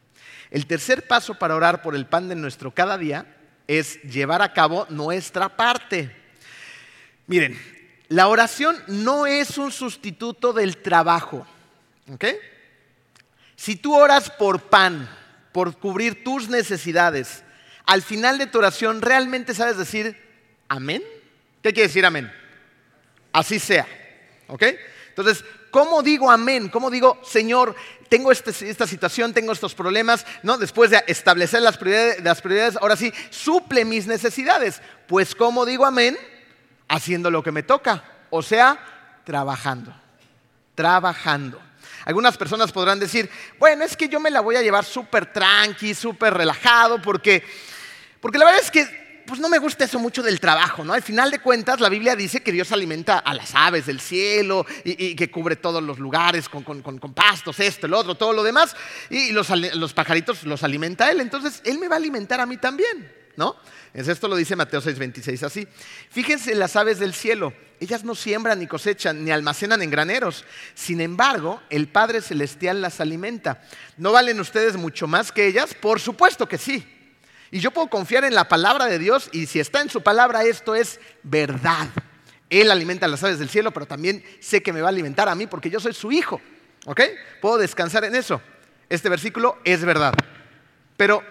[0.51, 4.53] El tercer paso para orar por el pan de nuestro cada día es llevar a
[4.53, 6.15] cabo nuestra parte.
[7.27, 7.57] Miren,
[8.11, 11.47] la oración no es un sustituto del trabajo.
[13.55, 15.09] Si tú oras por pan,
[15.53, 17.45] por cubrir tus necesidades,
[17.87, 20.21] al final de tu oración realmente sabes decir
[20.69, 21.05] amén.
[21.63, 22.33] ¿Qué quiere decir amén?
[23.33, 23.87] Así sea.
[24.49, 24.65] ¿Ok?
[25.11, 26.69] Entonces, ¿cómo digo amén?
[26.69, 27.77] ¿Cómo digo, Señor,
[28.09, 30.27] tengo este, esta situación, tengo estos problemas?
[30.43, 30.59] ¿no?
[30.59, 34.83] Después de establecer las prioridades, las prioridades, ahora sí, suple mis necesidades.
[35.07, 36.19] Pues, ¿cómo digo amén?
[36.91, 38.79] Haciendo lo que me toca, o sea,
[39.25, 39.95] trabajando,
[40.75, 41.61] trabajando.
[42.05, 45.95] Algunas personas podrán decir, bueno, es que yo me la voy a llevar súper tranqui,
[45.95, 47.45] súper relajado, porque,
[48.21, 50.93] porque la verdad es que pues no me gusta eso mucho del trabajo, ¿no?
[50.93, 54.67] Al final de cuentas, la Biblia dice que Dios alimenta a las aves del cielo
[54.83, 56.65] y, que cubre todos los lugares con,
[57.15, 58.75] pastos, esto, el otro, todo lo demás,
[59.09, 62.57] y los, los pajaritos los alimenta Él, entonces Él me va a alimentar a mí
[62.57, 63.57] también, ¿no?
[63.93, 65.67] Esto lo dice Mateo 6:26 así.
[66.11, 67.53] Fíjense las aves del cielo.
[67.81, 70.45] Ellas no siembran ni cosechan ni almacenan en graneros.
[70.75, 73.63] Sin embargo, el Padre Celestial las alimenta.
[73.97, 75.75] ¿No valen ustedes mucho más que ellas?
[75.75, 76.87] Por supuesto que sí.
[77.51, 80.45] Y yo puedo confiar en la palabra de Dios y si está en su palabra
[80.45, 81.89] esto es verdad.
[82.49, 85.29] Él alimenta a las aves del cielo, pero también sé que me va a alimentar
[85.29, 86.41] a mí porque yo soy su hijo.
[86.87, 87.01] ¿Ok?
[87.41, 88.41] Puedo descansar en eso.
[88.89, 90.15] Este versículo es verdad.
[90.97, 91.23] Pero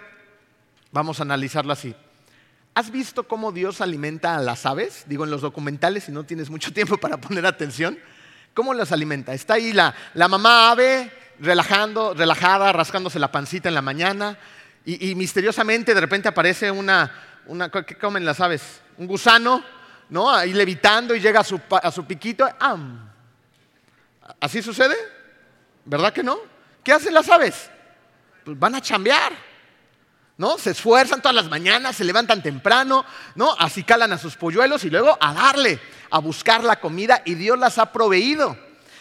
[0.91, 1.95] vamos a analizarlo así.
[2.75, 5.03] ¿Has visto cómo Dios alimenta a las aves?
[5.07, 7.97] Digo, en los documentales, si no tienes mucho tiempo para poner atención.
[8.53, 9.33] ¿Cómo las alimenta?
[9.33, 14.37] Está ahí la, la mamá ave relajando, relajada, rascándose la pancita en la mañana
[14.85, 17.11] y, misteriosamente de repente aparece una,
[17.85, 18.81] ¿qué comen las aves?
[18.97, 19.63] Un gusano,
[20.09, 20.31] ¿no?
[20.31, 22.47] Ahí levitando y llega a su, a su piquito.
[22.59, 23.09] ¡am!
[24.39, 24.95] ¿Así sucede?
[25.85, 26.39] ¿Verdad que no?
[26.83, 27.69] ¿Qué hacen las aves?
[28.43, 29.48] Pues van a chambear.
[30.39, 30.57] ¿No?
[30.57, 33.03] Se esfuerzan todas las mañanas, se levantan temprano,
[33.35, 33.53] ¿no?
[33.59, 37.59] Así calan a sus polluelos y luego a darle, a buscar la comida y Dios
[37.59, 38.57] las ha proveído.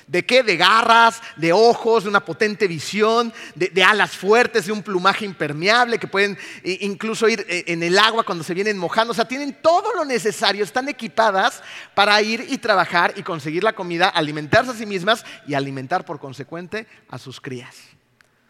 [0.09, 0.43] ¿De qué?
[0.43, 6.01] De garras, de ojos, de una potente visión, de, alas fuertes, de un plumaje impermeable
[6.01, 9.13] que pueden incluso ir eh, en el agua cuando se vienen mojando.
[9.13, 11.63] O sea, tienen todo lo necesario, están equipadas
[11.95, 16.19] para ir y trabajar y conseguir la comida, alimentarse a sí mismas y alimentar por
[16.19, 17.77] consecuente a sus crías.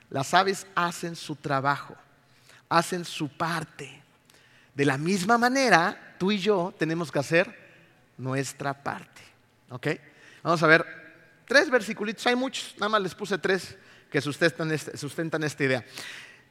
[0.08, 1.94] Las aves hacen su trabajo,
[2.68, 4.02] hacen su parte.
[4.74, 7.68] De la misma manera, tú y yo tenemos que hacer
[8.16, 9.22] nuestra parte.
[9.70, 9.88] ¿Ok?
[10.42, 10.98] Vamos a ver
[11.48, 13.74] Tres versículos, hay muchos, nada más les puse tres
[14.10, 15.84] que sustentan, este, sustentan esta idea.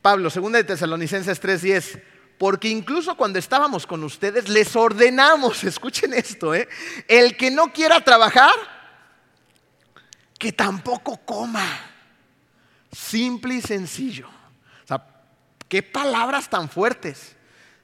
[0.02, 2.02] Pablo, 2 de Tesalonicenses 3:10,
[2.40, 6.68] porque incluso cuando estábamos con ustedes les ordenamos, escuchen esto, ¿eh?
[7.08, 8.56] el que no quiera trabajar,
[10.40, 11.66] que tampoco coma.
[12.92, 14.28] Simple y sencillo.
[15.70, 17.36] Qué palabras tan fuertes.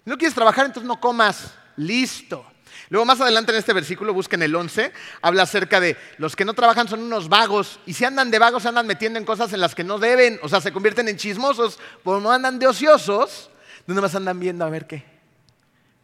[0.06, 1.54] No quieres trabajar, entonces no comas.
[1.76, 2.46] Listo.
[2.90, 4.92] Luego más adelante en este versículo, busquen el 11,
[5.22, 8.66] habla acerca de los que no trabajan son unos vagos y si andan de vagos
[8.66, 11.80] andan metiendo en cosas en las que no deben, o sea, se convierten en chismosos,
[12.04, 13.50] como no andan de ociosos,
[13.88, 15.06] no más andan viendo a ver qué.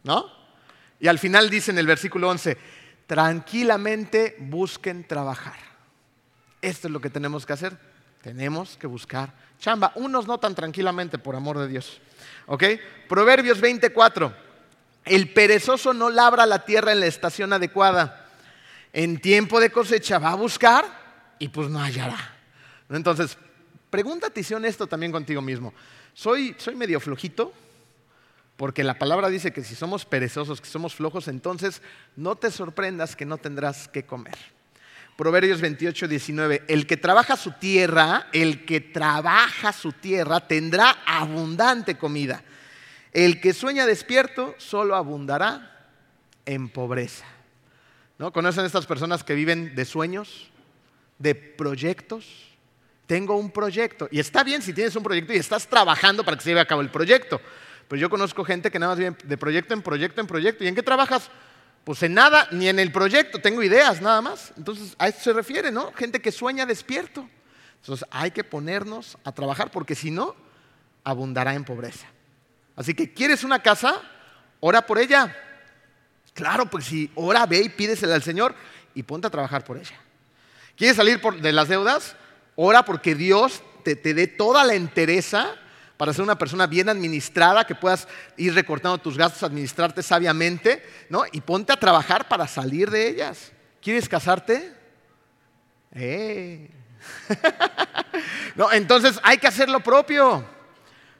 [0.02, 0.26] ¿No?
[0.98, 2.56] Y al final dice en el versículo 11,
[3.06, 5.58] tranquilamente busquen trabajar.
[6.62, 7.76] Esto es lo que tenemos que hacer.
[8.22, 9.92] Tenemos que buscar chamba.
[9.94, 12.00] Unos no tan tranquilamente, por amor de Dios.
[12.46, 12.64] ¿Ok?
[13.08, 14.34] Proverbios 24.
[15.04, 18.26] El perezoso no labra la tierra en la estación adecuada.
[18.92, 20.84] En tiempo de cosecha va a buscar
[21.38, 22.34] y pues no hallará.
[22.88, 23.38] Entonces,
[23.88, 25.72] pregúntate si honesto también contigo mismo.
[26.12, 27.52] ¿Soy, soy medio flojito?
[28.56, 31.80] Porque la palabra dice que si somos perezosos, que somos flojos, entonces
[32.16, 34.36] no te sorprendas que no tendrás que comer.
[35.20, 36.62] Proverbios 28, 19.
[36.66, 42.42] El que trabaja su tierra, el que trabaja su tierra tendrá abundante comida.
[43.12, 45.90] El que sueña despierto solo abundará
[46.46, 47.26] en pobreza.
[48.16, 48.32] ¿No?
[48.32, 50.48] ¿Conocen estas personas que viven de sueños,
[51.18, 52.24] de proyectos?
[53.06, 54.08] Tengo un proyecto.
[54.10, 56.66] Y está bien si tienes un proyecto y estás trabajando para que se lleve a
[56.66, 57.42] cabo el proyecto.
[57.88, 60.64] Pero yo conozco gente que nada más vive de proyecto en proyecto en proyecto.
[60.64, 61.30] ¿Y en qué trabajas?
[61.84, 63.40] Pues en nada, ni en el proyecto.
[63.40, 64.52] Tengo ideas nada más.
[64.56, 65.92] Entonces, a esto se refiere, ¿no?
[65.92, 67.28] Gente que sueña despierto.
[67.80, 70.36] Entonces, hay que ponernos a trabajar porque si no,
[71.04, 72.06] abundará en pobreza.
[72.76, 74.00] Así que, ¿quieres una casa?
[74.60, 75.34] Ora por ella.
[76.34, 78.54] Claro, pues si ora, ve y pídesela al Señor
[78.94, 79.98] y ponte a trabajar por ella.
[80.76, 82.16] ¿Quieres salir de las deudas?
[82.56, 85.56] Ora porque Dios te, te dé toda la entereza
[86.00, 88.08] para ser una persona bien administrada, que puedas
[88.38, 91.24] ir recortando tus gastos, administrarte sabiamente, ¿no?
[91.30, 93.52] Y ponte a trabajar para salir de ellas.
[93.82, 94.72] ¿Quieres casarte?
[95.92, 96.70] Eh.
[98.56, 100.42] no, entonces hay que hacer lo propio.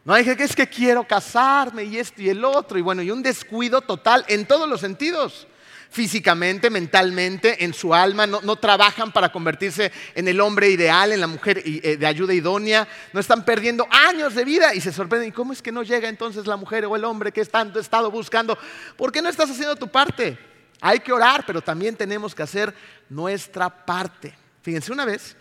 [0.03, 2.79] No hay que es que quiero casarme y esto y el otro.
[2.79, 5.47] Y bueno, y un descuido total en todos los sentidos.
[5.91, 11.27] Físicamente, mentalmente, en su alma, no, trabajan para convertirse en el hombre ideal, en la
[11.27, 15.31] mujer eh, de ayuda idónea, no están perdiendo años de vida y se sorprenden.
[15.31, 18.09] ¿Y cómo es que no llega entonces la mujer o el hombre que tanto estado
[18.09, 18.57] buscando?
[18.97, 20.39] ¿Por qué no estás haciendo tu parte?
[20.81, 22.73] Hay que orar, pero también tenemos que hacer
[23.09, 24.33] nuestra parte.
[24.63, 25.37] Fíjense, una vez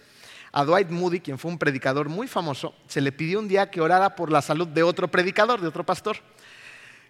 [0.52, 3.82] a Dwight Moody, quien fue un predicador muy famoso, se le pidió un día que
[3.82, 6.18] orara por la salud de otro predicador, de otro pastor.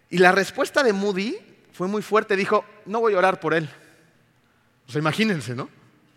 [0.09, 1.37] Y la respuesta de Moody
[1.79, 3.69] fue muy fuerte, dijo, no voy a orar por él.
[4.85, 5.69] O sea, imagínense, ¿no?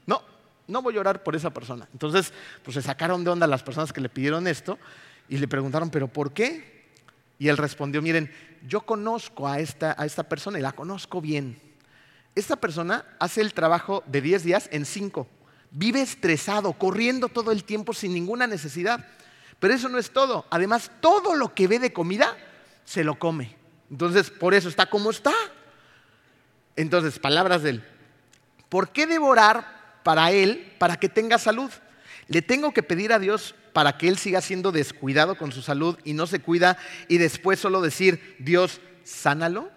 [0.06, 0.20] No,
[0.66, 1.88] no voy a orar por esa persona.
[1.92, 2.32] Entonces,
[2.64, 4.76] pues se sacaron de onda las personas que le pidieron esto
[5.28, 6.90] y le preguntaron, ¿pero por qué?
[7.38, 8.28] Y él respondió, miren,
[8.66, 11.62] yo conozco a esta, a esta persona y la conozco bien.
[12.34, 15.28] Esta persona hace el trabajo de 10 días en 5
[15.70, 19.06] vive estresado, corriendo todo el tiempo sin ninguna necesidad.
[19.60, 20.44] Pero eso no es todo.
[20.50, 22.36] Además, todo lo que ve de comida,
[22.84, 23.61] se lo come.
[23.92, 25.34] Entonces, por eso está como está.
[26.76, 27.84] Entonces, palabras de él.
[28.70, 31.70] ¿Por qué devorar para él para que tenga salud?
[32.26, 35.98] Le tengo que pedir a Dios para que él siga siendo descuidado con su salud
[36.04, 39.70] y no se cuida y después solo decir, Dios, sánalo?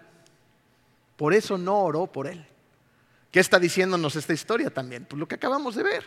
[1.16, 2.46] Por eso no oró por él.
[3.30, 5.04] ¿Qué está diciéndonos esta historia también?
[5.04, 6.04] Pues lo que acabamos de ver.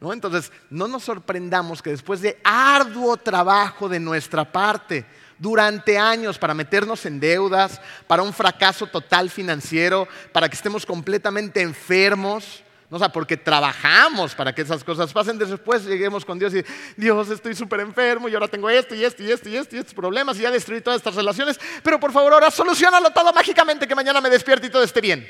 [0.00, 5.06] Entonces, no nos sorprendamos que después de arduo trabajo de nuestra parte,
[5.38, 11.60] durante años para meternos en deudas, para un fracaso total financiero, para que estemos completamente
[11.60, 15.38] enfermos, o sea, porque trabajamos para que esas cosas pasen.
[15.38, 16.64] Después lleguemos con Dios y
[16.96, 19.78] Dios, estoy súper enfermo y ahora tengo esto y esto y esto y esto y
[19.80, 21.58] estos problemas y ya destruí todas estas relaciones.
[21.82, 25.28] Pero por favor, ahora solucionalo todo mágicamente que mañana me despierte y todo esté bien.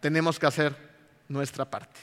[0.00, 0.76] Tenemos que hacer
[1.26, 2.00] nuestra parte.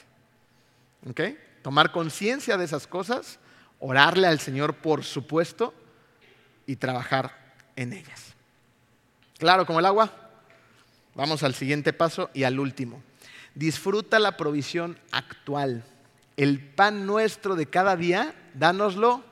[1.08, 1.20] ¿Ok?
[1.62, 3.38] Tomar conciencia de esas cosas,
[3.86, 5.72] orarle al Señor, por supuesto,
[6.66, 8.34] y trabajar en ellas.
[9.38, 10.12] ¿Claro como el agua?
[11.14, 13.00] Vamos al siguiente paso y al último.
[13.54, 15.84] Disfruta la provisión actual.
[16.36, 19.22] El pan nuestro de cada día, dánoslo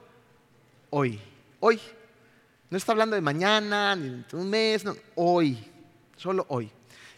[0.90, 1.20] hoy.
[1.58, 1.80] Hoy.
[2.70, 4.94] No está hablando de mañana, ni de un mes, no.
[5.16, 5.58] hoy.
[6.16, 6.70] Solo hoy.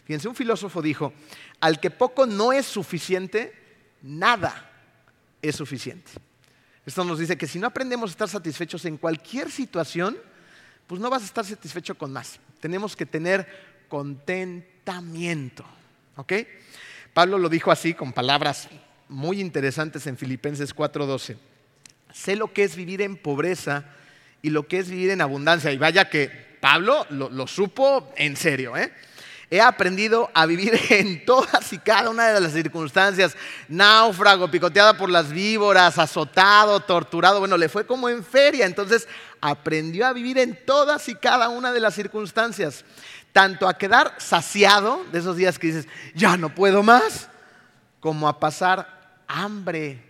[0.05, 1.13] Fíjense, un filósofo dijo,
[1.59, 3.53] al que poco no es suficiente,
[4.01, 4.71] nada
[5.41, 6.11] es suficiente.
[6.87, 10.17] Esto nos dice que si no aprendemos a estar satisfechos en cualquier situación,
[10.87, 12.39] pues no vas a estar satisfecho con más.
[12.61, 13.45] Tenemos que tener
[13.89, 15.65] contentamiento.
[16.15, 16.31] ¿Ok?
[17.13, 18.69] Pablo lo dijo así con palabras
[19.09, 21.35] muy interesantes en Filipenses 4:12.
[22.13, 23.83] Sé lo que es vivir en pobreza
[24.41, 25.73] y lo que es vivir en abundancia.
[25.73, 26.29] Y vaya que
[26.61, 28.77] Pablo lo, lo supo en serio.
[28.77, 28.93] ¿eh?
[29.49, 33.35] He aprendido a vivir en todas y cada una de las circunstancias.
[33.67, 37.39] Náufrago, picoteado por las víboras, azotado, torturado.
[37.39, 38.65] Bueno, le fue como en feria.
[38.65, 39.07] Entonces
[39.39, 42.83] aprendió a vivir en todas y cada una de las circunstancias
[43.37, 47.29] tanto a quedar saciado de esos días que dices, ya no puedo más,
[47.99, 50.01] como a pasar hambre.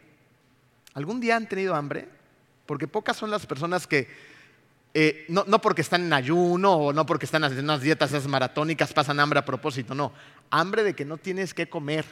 [0.93, 2.07] ¿Algún día han tenido hambre?
[2.65, 4.07] Porque pocas son las personas que,
[4.93, 8.93] eh, no, porque están en ayuno o no porque están haciendo unas dietas esas maratónicas,
[8.93, 10.11] pasan hambre a propósito, no.
[10.49, 12.05] Hambre de que no tienes que comer.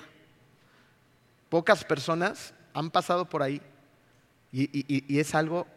[1.49, 3.61] Pocas personas han pasado por ahí
[4.51, 5.67] y es algo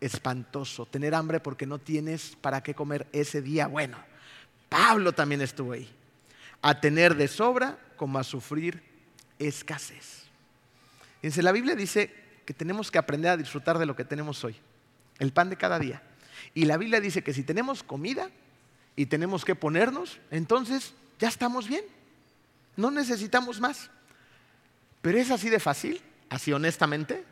[0.00, 3.66] espantoso, tener hambre porque no tienes para qué comer ese día.
[3.66, 3.98] Bueno,
[4.68, 5.88] Pablo también estuvo ahí.
[6.62, 8.82] A tener de sobra como a sufrir
[9.38, 10.24] escasez.
[11.20, 12.12] Fíjense, la Biblia dice
[12.44, 14.56] que tenemos que aprender a disfrutar de lo que tenemos hoy,
[15.20, 16.02] el pan de cada día.
[16.52, 18.28] Y la Biblia dice que si tenemos comida
[18.96, 21.84] y tenemos que ponernos, entonces ya estamos bien.
[22.76, 23.90] No necesitamos más.
[25.00, 27.24] Pero es así de fácil, así honestamente.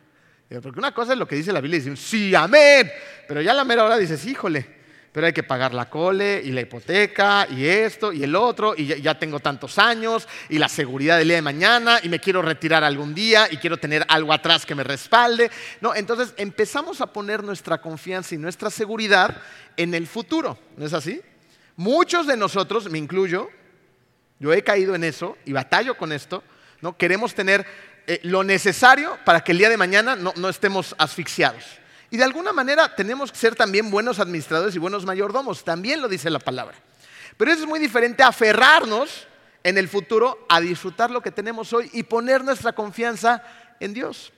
[0.61, 2.89] Porque una cosa es lo que dice la Biblia, dice, sí, amén.
[3.27, 4.78] Pero ya la mera hora dices, híjole,
[5.19, 8.85] pero hay que pagar la cole y la hipoteca y esto y el otro y
[8.85, 12.85] ya, tengo tantos años y la seguridad del día de mañana y me quiero retirar
[12.85, 15.51] algún día y quiero tener algo atrás que me respalde.
[15.81, 19.41] No, entonces empezamos a poner nuestra confianza y nuestra seguridad
[19.75, 21.19] en el futuro, ¿no es así?
[21.75, 23.49] Muchos de nosotros, me incluyo,
[24.39, 26.45] yo he caído en eso y batallo con esto,
[26.79, 26.95] ¿no?
[26.95, 27.65] Queremos tener
[28.07, 31.65] eh, lo necesario para que el día de mañana no estemos asfixiados.
[32.11, 36.07] Y de alguna manera tenemos que ser también buenos administradores y buenos mayordomos, también lo
[36.07, 36.75] dice la palabra.
[37.37, 39.27] Pero eso es muy diferente a aferrarnos
[39.63, 43.43] en el futuro a disfrutar lo que tenemos hoy y poner nuestra confianza
[43.79, 44.33] en Dios.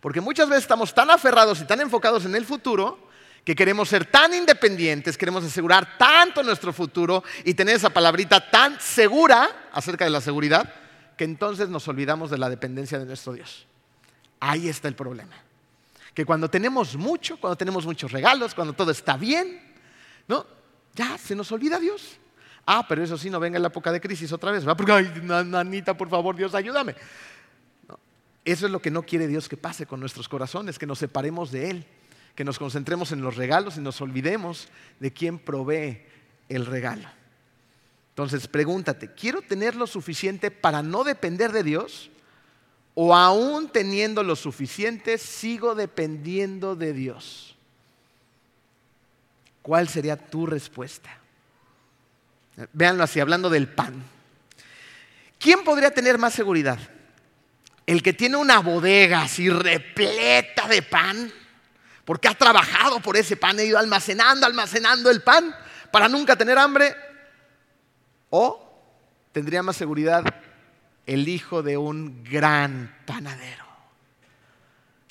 [0.00, 2.98] Porque muchas veces estamos tan aferrados y tan enfocados en el futuro
[3.44, 8.80] que queremos ser tan independientes, queremos asegurar tanto nuestro futuro y tener esa palabrita tan
[8.80, 10.74] segura acerca de la seguridad,
[11.16, 13.66] que entonces nos olvidamos de la dependencia de nuestro Dios.
[14.40, 15.45] Ahí está el problema
[16.16, 19.60] que cuando tenemos mucho, cuando tenemos muchos regalos, cuando todo está bien,
[20.26, 20.46] ¿no?
[20.94, 22.16] Ya se nos olvida Dios.
[22.64, 24.74] Ah, pero eso sí, no venga en la época de crisis otra vez, ¿va?
[24.74, 25.12] Porque, ay,
[25.44, 26.94] nanita, por favor, Dios, ayúdame.
[28.46, 31.52] Eso es lo que no quiere Dios que pase con nuestros corazones, que nos separemos
[31.52, 31.86] de Él,
[32.34, 36.00] que nos concentremos en los regalos y nos olvidemos de quién provee
[36.48, 37.10] el regalo.
[38.08, 42.10] Entonces, pregúntate, ¿quiero tener lo suficiente para no depender de Dios?
[42.98, 47.54] O aún teniendo lo suficiente, sigo dependiendo de Dios?
[49.60, 51.10] ¿Cuál sería tu respuesta?
[52.72, 54.02] Véanlo así, hablando del pan.
[55.38, 56.78] ¿Quién podría tener más seguridad?
[57.84, 61.30] ¿El que tiene una bodega así repleta de pan?
[62.06, 65.54] Porque ha trabajado por ese pan, ha ido almacenando, almacenando el pan
[65.92, 66.96] para nunca tener hambre.
[68.30, 68.90] ¿O
[69.32, 70.24] tendría más seguridad
[71.06, 73.64] el hijo de un gran panadero.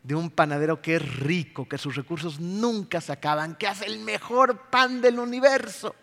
[0.04, 4.00] De un panadero que es rico, que sus recursos nunca se acaban, que hace el
[4.00, 5.96] mejor pan del universo.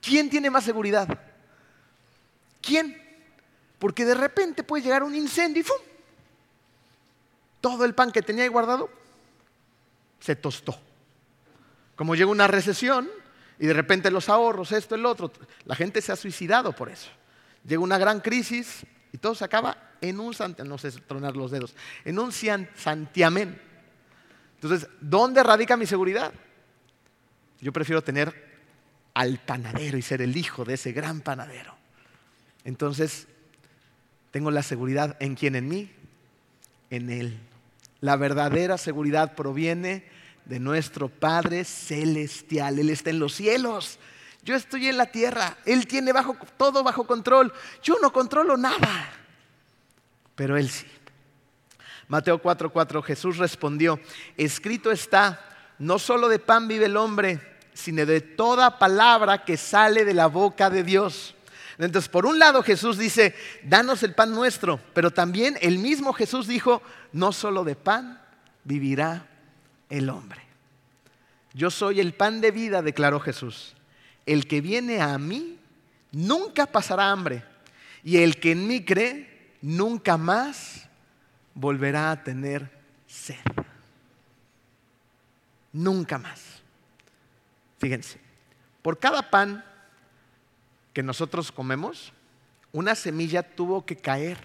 [0.00, 1.06] ¿Quién tiene más seguridad?
[2.60, 3.00] ¿Quién?
[3.78, 5.76] Porque de repente puede llegar un incendio y ¡fum!
[7.60, 8.90] todo el pan que tenía ahí guardado
[10.18, 10.78] se tostó.
[11.94, 13.08] Como llega una recesión
[13.58, 15.30] y de repente los ahorros, esto, el otro,
[15.66, 17.10] la gente se ha suicidado por eso.
[17.64, 20.34] Llega una gran crisis y todo se acaba en un
[20.64, 23.60] no sé tronar los dedos, en un santiamén.
[24.56, 26.32] Entonces, ¿dónde radica mi seguridad?
[27.60, 28.50] Yo prefiero tener
[29.14, 31.74] al panadero y ser el hijo de ese gran panadero.
[32.64, 33.26] Entonces,
[34.30, 35.90] tengo la seguridad en quién, en mí,
[36.90, 37.38] en Él.
[38.00, 40.04] La verdadera seguridad proviene
[40.44, 42.78] de nuestro Padre Celestial.
[42.78, 43.98] Él está en los cielos.
[44.42, 45.56] Yo estoy en la tierra.
[45.64, 46.12] Él tiene
[46.56, 47.52] todo bajo control.
[47.82, 49.12] Yo no controlo nada.
[50.34, 50.86] Pero Él sí.
[52.08, 54.00] Mateo 4:4 Jesús respondió,
[54.36, 55.40] escrito está,
[55.78, 57.40] no solo de pan vive el hombre,
[57.72, 61.36] sino de toda palabra que sale de la boca de Dios.
[61.78, 66.46] Entonces, por un lado Jesús dice, danos el pan nuestro, pero también el mismo Jesús
[66.46, 66.82] dijo,
[67.12, 68.20] no solo de pan
[68.64, 69.28] vivirá
[69.88, 70.42] el hombre.
[71.54, 73.76] Yo soy el pan de vida, declaró Jesús.
[74.30, 75.58] El que viene a mí
[76.12, 77.42] nunca pasará hambre,
[78.04, 80.88] y el que en mí cree nunca más
[81.52, 82.70] volverá a tener
[83.08, 83.34] sed.
[85.72, 86.62] Nunca más.
[87.80, 88.20] Fíjense,
[88.82, 89.64] por cada pan
[90.92, 92.12] que nosotros comemos,
[92.70, 94.38] una semilla tuvo que caer.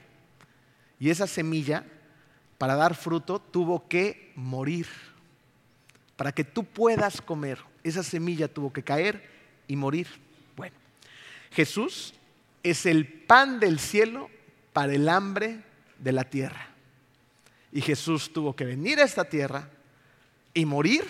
[0.99, 1.86] Y esa semilla,
[2.57, 4.88] para dar fruto, tuvo que morir.
[6.15, 9.34] Para que tú puedas comer, esa semilla tuvo que caer
[9.68, 10.07] y morir.
[10.55, 10.76] Bueno,
[11.51, 12.13] Jesús
[12.63, 14.30] es el pan del cielo
[14.74, 15.61] para el hambre
[15.99, 16.70] de la tierra.
[17.72, 19.70] Y Jesús tuvo que venir a esta tierra
[20.53, 21.03] y morir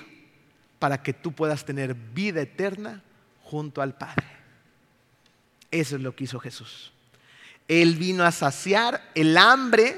[0.80, 3.02] para que tú puedas tener vida eterna
[3.44, 4.26] junto al Padre.
[5.72, 6.92] Eso es lo que hizo Jesús.
[7.68, 9.96] Él vino a saciar el hambre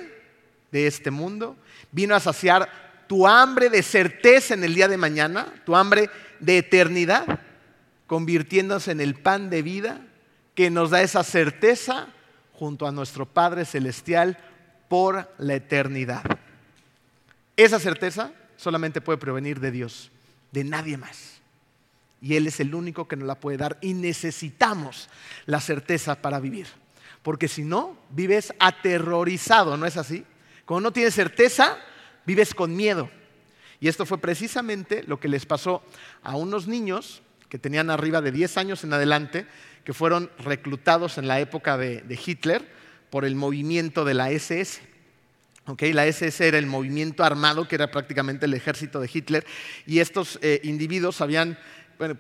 [0.72, 1.56] de este mundo,
[1.92, 2.70] vino a saciar
[3.08, 7.40] tu hambre de certeza en el día de mañana, tu hambre de eternidad,
[8.08, 10.02] convirtiéndose en el pan de vida
[10.56, 12.08] que nos da esa certeza
[12.54, 14.38] junto a nuestro Padre Celestial
[14.88, 16.24] por la eternidad.
[17.56, 20.12] Esa certeza solamente puede provenir de Dios
[20.52, 21.42] de nadie más.
[22.22, 25.10] Y Él es el único que nos la puede dar y necesitamos
[25.46, 26.68] la certeza para vivir.
[27.22, 30.26] Porque si no, vives aterrorizado, ¿no es así?
[30.66, 31.78] Cuando no tienes certeza,
[32.26, 33.10] vives con miedo.
[33.80, 35.84] Y esto fue precisamente lo que les pasó
[36.24, 39.48] a unos niños que tenían arriba de 10 años en adelante,
[39.84, 42.68] que fueron reclutados en la época de, Hitler
[43.10, 44.82] por el movimiento de la SS
[45.94, 49.46] la SS era el movimiento armado que era prácticamente el ejército de Hitler
[49.86, 51.22] y estos eh, individuos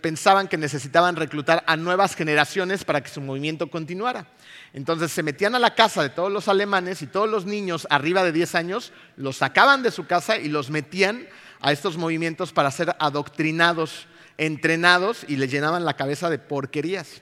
[0.02, 4.28] pensaban que necesitaban reclutar a nuevas generaciones para que su movimiento continuara.
[4.74, 8.24] Entonces se metían a la casa de todos los alemanes y todos los niños arriba
[8.24, 11.28] de 10 años los sacaban de su casa y los metían
[11.62, 14.08] a estos movimientos para ser adoctrinados,
[14.38, 17.22] entrenados y les llenaban la cabeza de porquerías.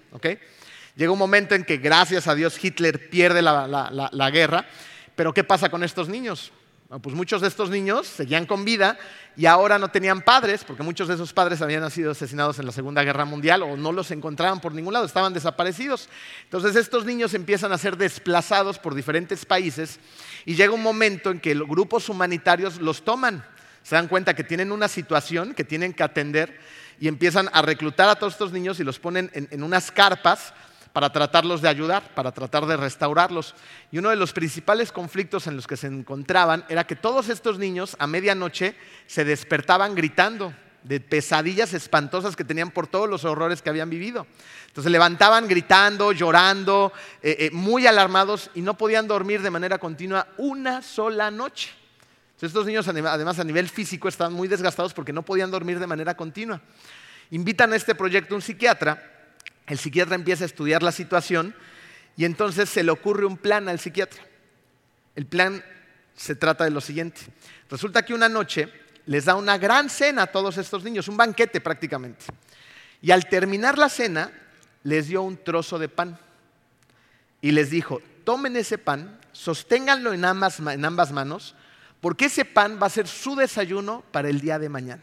[0.96, 4.66] Llega un momento en que gracias a Dios Hitler pierde la guerra
[5.16, 6.52] pero ¿qué pasa con estos niños?
[7.02, 8.98] pues muchos de estos niños seguían con vida
[9.36, 12.72] y ahora no tenían padres, porque muchos de esos padres habían sido asesinados en la
[12.72, 16.08] Segunda Guerra Mundial o no los encontraban por ningún lado, estaban desaparecidos.
[16.44, 20.00] Entonces estos niños empiezan a ser desplazados por diferentes países
[20.46, 23.44] y llega un momento en que los grupos humanitarios los toman,
[23.84, 26.58] se dan cuenta que tienen una situación que tienen que atender
[27.00, 30.54] y empiezan a reclutar a todos estos niños y los ponen en unas carpas
[30.96, 33.54] para tratarlos de ayudar, para tratar de restaurarlos.
[33.92, 37.60] Y uno de los principales conflictos en los que se encontraban era que todos estos
[37.60, 43.62] niños a medianoche se despertaban gritando de pesadillas espantosas que tenían por todos los horrores
[43.62, 44.26] que habían vivido.
[44.68, 49.80] Entonces se levantaban gritando, llorando, eh, eh, muy alarmados y no podían dormir de manera
[49.80, 51.72] continua una sola noche.
[52.46, 56.16] Estos niños además a nivel físico estaban muy desgastados porque no podían dormir de manera
[56.16, 56.62] continua.
[57.32, 59.16] Invitan a este proyecto un psiquiatra
[59.68, 61.56] el psiquiatra empieza a estudiar la situación
[62.18, 64.22] y entonces se le ocurre un plan al psiquiatra.
[65.16, 65.64] El plan
[66.16, 67.22] se trata de lo siguiente.
[67.70, 68.70] Resulta que una noche
[69.08, 72.26] les da una gran cena a todos estos niños, un banquete prácticamente.
[73.02, 74.32] Y al terminar la cena,
[74.84, 76.20] les dio un trozo de pan.
[77.42, 81.56] Y les dijo, tomen ese pan, sosténganlo en ambas manos,
[82.06, 85.02] porque ese pan va a ser su desayuno para el día de mañana.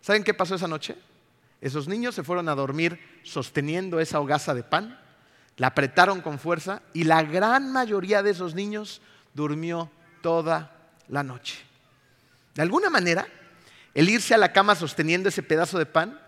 [0.00, 0.96] ¿Saben qué pasó esa noche?
[1.60, 4.98] Esos niños se fueron a dormir sosteniendo esa hogaza de pan,
[5.58, 9.02] la apretaron con fuerza y la gran mayoría de esos niños
[9.34, 9.90] durmió
[10.22, 10.72] toda
[11.08, 11.58] la noche.
[12.54, 13.28] De alguna manera,
[13.92, 16.18] el irse a la cama sosteniendo ese pedazo de pan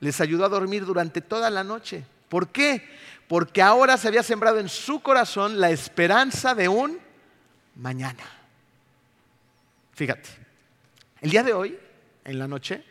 [0.00, 2.04] les ayudó a dormir durante toda la noche.
[2.28, 2.82] ¿Por qué?
[3.28, 6.98] Porque ahora se había sembrado en su corazón la esperanza de un
[7.76, 8.24] mañana.
[9.96, 10.28] Fíjate,
[11.22, 11.78] el día de hoy,
[12.22, 12.84] en la noche,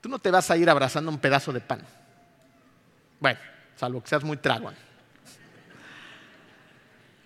[0.00, 1.86] tú no te vas a ir abrazando un pedazo de pan.
[3.20, 3.38] Bueno,
[3.76, 4.74] salvo que seas muy tragón.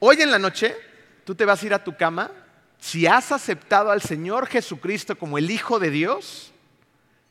[0.01, 0.77] Hoy en la noche,
[1.25, 2.31] tú te vas a ir a tu cama.
[2.79, 6.53] Si has aceptado al Señor Jesucristo como el Hijo de Dios,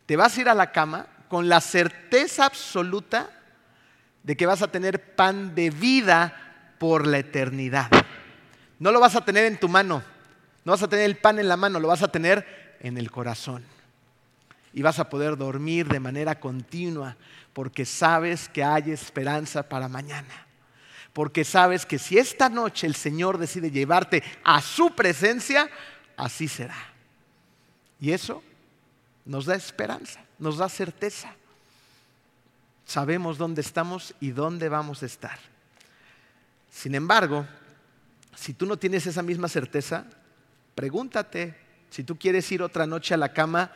[0.08, 3.30] te vas a ir a la cama con la certeza absoluta
[4.24, 7.92] de que vas a tener pan de vida por la eternidad.
[8.80, 10.02] No lo vas a tener en tu mano,
[10.66, 13.12] no vas a tener el pan en la mano, lo vas a tener en el
[13.12, 13.64] corazón.
[14.74, 17.16] Y vas a poder dormir de manera continua
[17.54, 20.48] porque sabes que hay esperanza para mañana.
[21.14, 25.70] Porque sabes que si esta noche el Señor decide llevarte a su presencia,
[26.18, 26.76] así será.
[28.00, 28.42] Y eso
[29.26, 31.36] nos da esperanza, nos da certeza.
[32.86, 35.38] Sabemos dónde estamos y dónde vamos a estar.
[36.72, 37.46] Sin embargo,
[38.36, 40.06] si tú no tienes esa misma certeza,
[40.76, 41.56] pregúntate
[41.90, 43.72] si tú quieres ir otra noche a la cama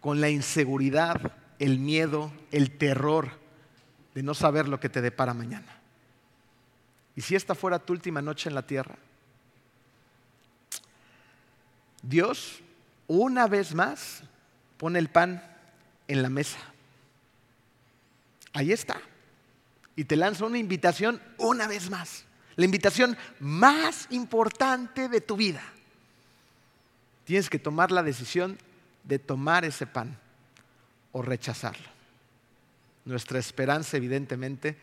[0.00, 3.30] con la inseguridad, el miedo, el terror
[4.14, 5.80] de no saber lo que te depara mañana.
[7.14, 8.96] ¿Y si esta fuera tu última noche en la tierra?
[12.02, 12.60] Dios,
[13.06, 14.22] una vez más,
[14.76, 15.42] pone el pan
[16.08, 16.58] en la mesa.
[18.52, 19.00] Ahí está.
[19.94, 22.24] Y te lanza una invitación una vez más.
[22.56, 25.62] La invitación más importante de tu vida.
[27.24, 28.58] Tienes que tomar la decisión
[29.04, 30.16] de tomar ese pan
[31.12, 31.88] o rechazarlo.
[33.04, 34.76] Nuestra esperanza, evidentemente,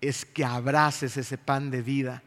[0.00, 2.22] es que abraces ese pan de vida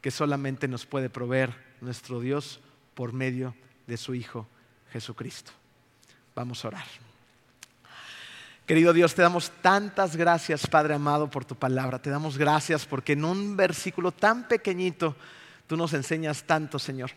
[0.00, 2.60] que solamente nos puede proveer nuestro Dios
[2.94, 3.54] por medio
[3.86, 4.46] de su Hijo
[4.92, 5.52] Jesucristo.
[6.34, 6.86] Vamos a orar.
[8.66, 12.00] Querido Dios, te damos tantas gracias, Padre amado, por tu palabra.
[12.00, 15.16] Te damos gracias porque en un versículo tan pequeñito
[15.66, 17.10] tú nos enseñas tanto, Señor.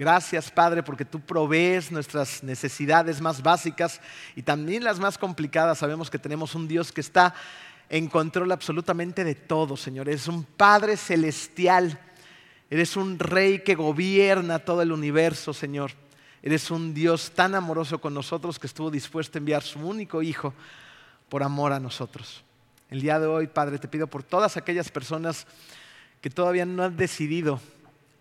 [0.00, 4.00] Gracias, Padre, porque tú provees nuestras necesidades más básicas
[4.34, 5.76] y también las más complicadas.
[5.76, 7.34] Sabemos que tenemos un Dios que está
[7.90, 10.08] en control absolutamente de todo, Señor.
[10.08, 12.00] Eres un Padre celestial.
[12.70, 15.90] Eres un Rey que gobierna todo el universo, Señor.
[16.42, 20.54] Eres un Dios tan amoroso con nosotros que estuvo dispuesto a enviar su único Hijo
[21.28, 22.42] por amor a nosotros.
[22.88, 25.46] El día de hoy, Padre, te pido por todas aquellas personas
[26.22, 27.60] que todavía no han decidido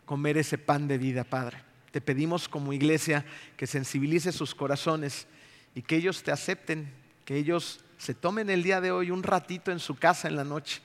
[0.03, 1.68] comer ese pan de vida, Padre.
[1.91, 3.25] Te pedimos como iglesia
[3.57, 5.27] que sensibilice sus corazones
[5.75, 6.91] y que ellos te acepten,
[7.25, 10.43] que ellos se tomen el día de hoy un ratito en su casa en la
[10.43, 10.81] noche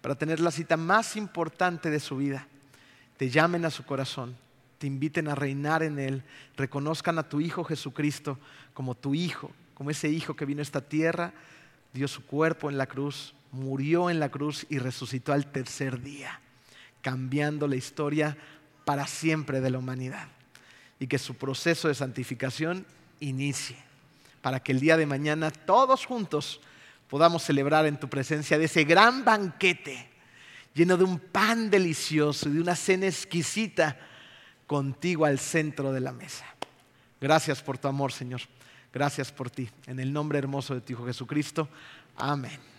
[0.00, 2.46] para tener la cita más importante de su vida.
[3.16, 4.36] Te llamen a su corazón
[4.78, 6.22] te inviten a reinar en Él,
[6.56, 8.38] reconozcan a tu Hijo Jesucristo
[8.74, 11.32] como tu Hijo, como ese Hijo que vino a esta tierra,
[11.92, 16.40] dio su cuerpo en la cruz, murió en la cruz y resucitó al tercer día,
[17.00, 18.36] cambiando la historia
[18.84, 20.28] para siempre de la humanidad.
[20.98, 22.86] Y que su proceso de santificación
[23.20, 23.76] inicie,
[24.40, 26.60] para que el día de mañana todos juntos
[27.08, 30.08] podamos celebrar en tu presencia de ese gran banquete
[30.74, 33.98] lleno de un pan delicioso y de una cena exquisita
[34.66, 36.44] contigo al centro de la mesa.
[37.20, 38.42] Gracias por tu amor, Señor.
[38.92, 39.68] Gracias por ti.
[39.86, 41.68] En el nombre hermoso de tu Hijo Jesucristo.
[42.16, 42.75] Amén.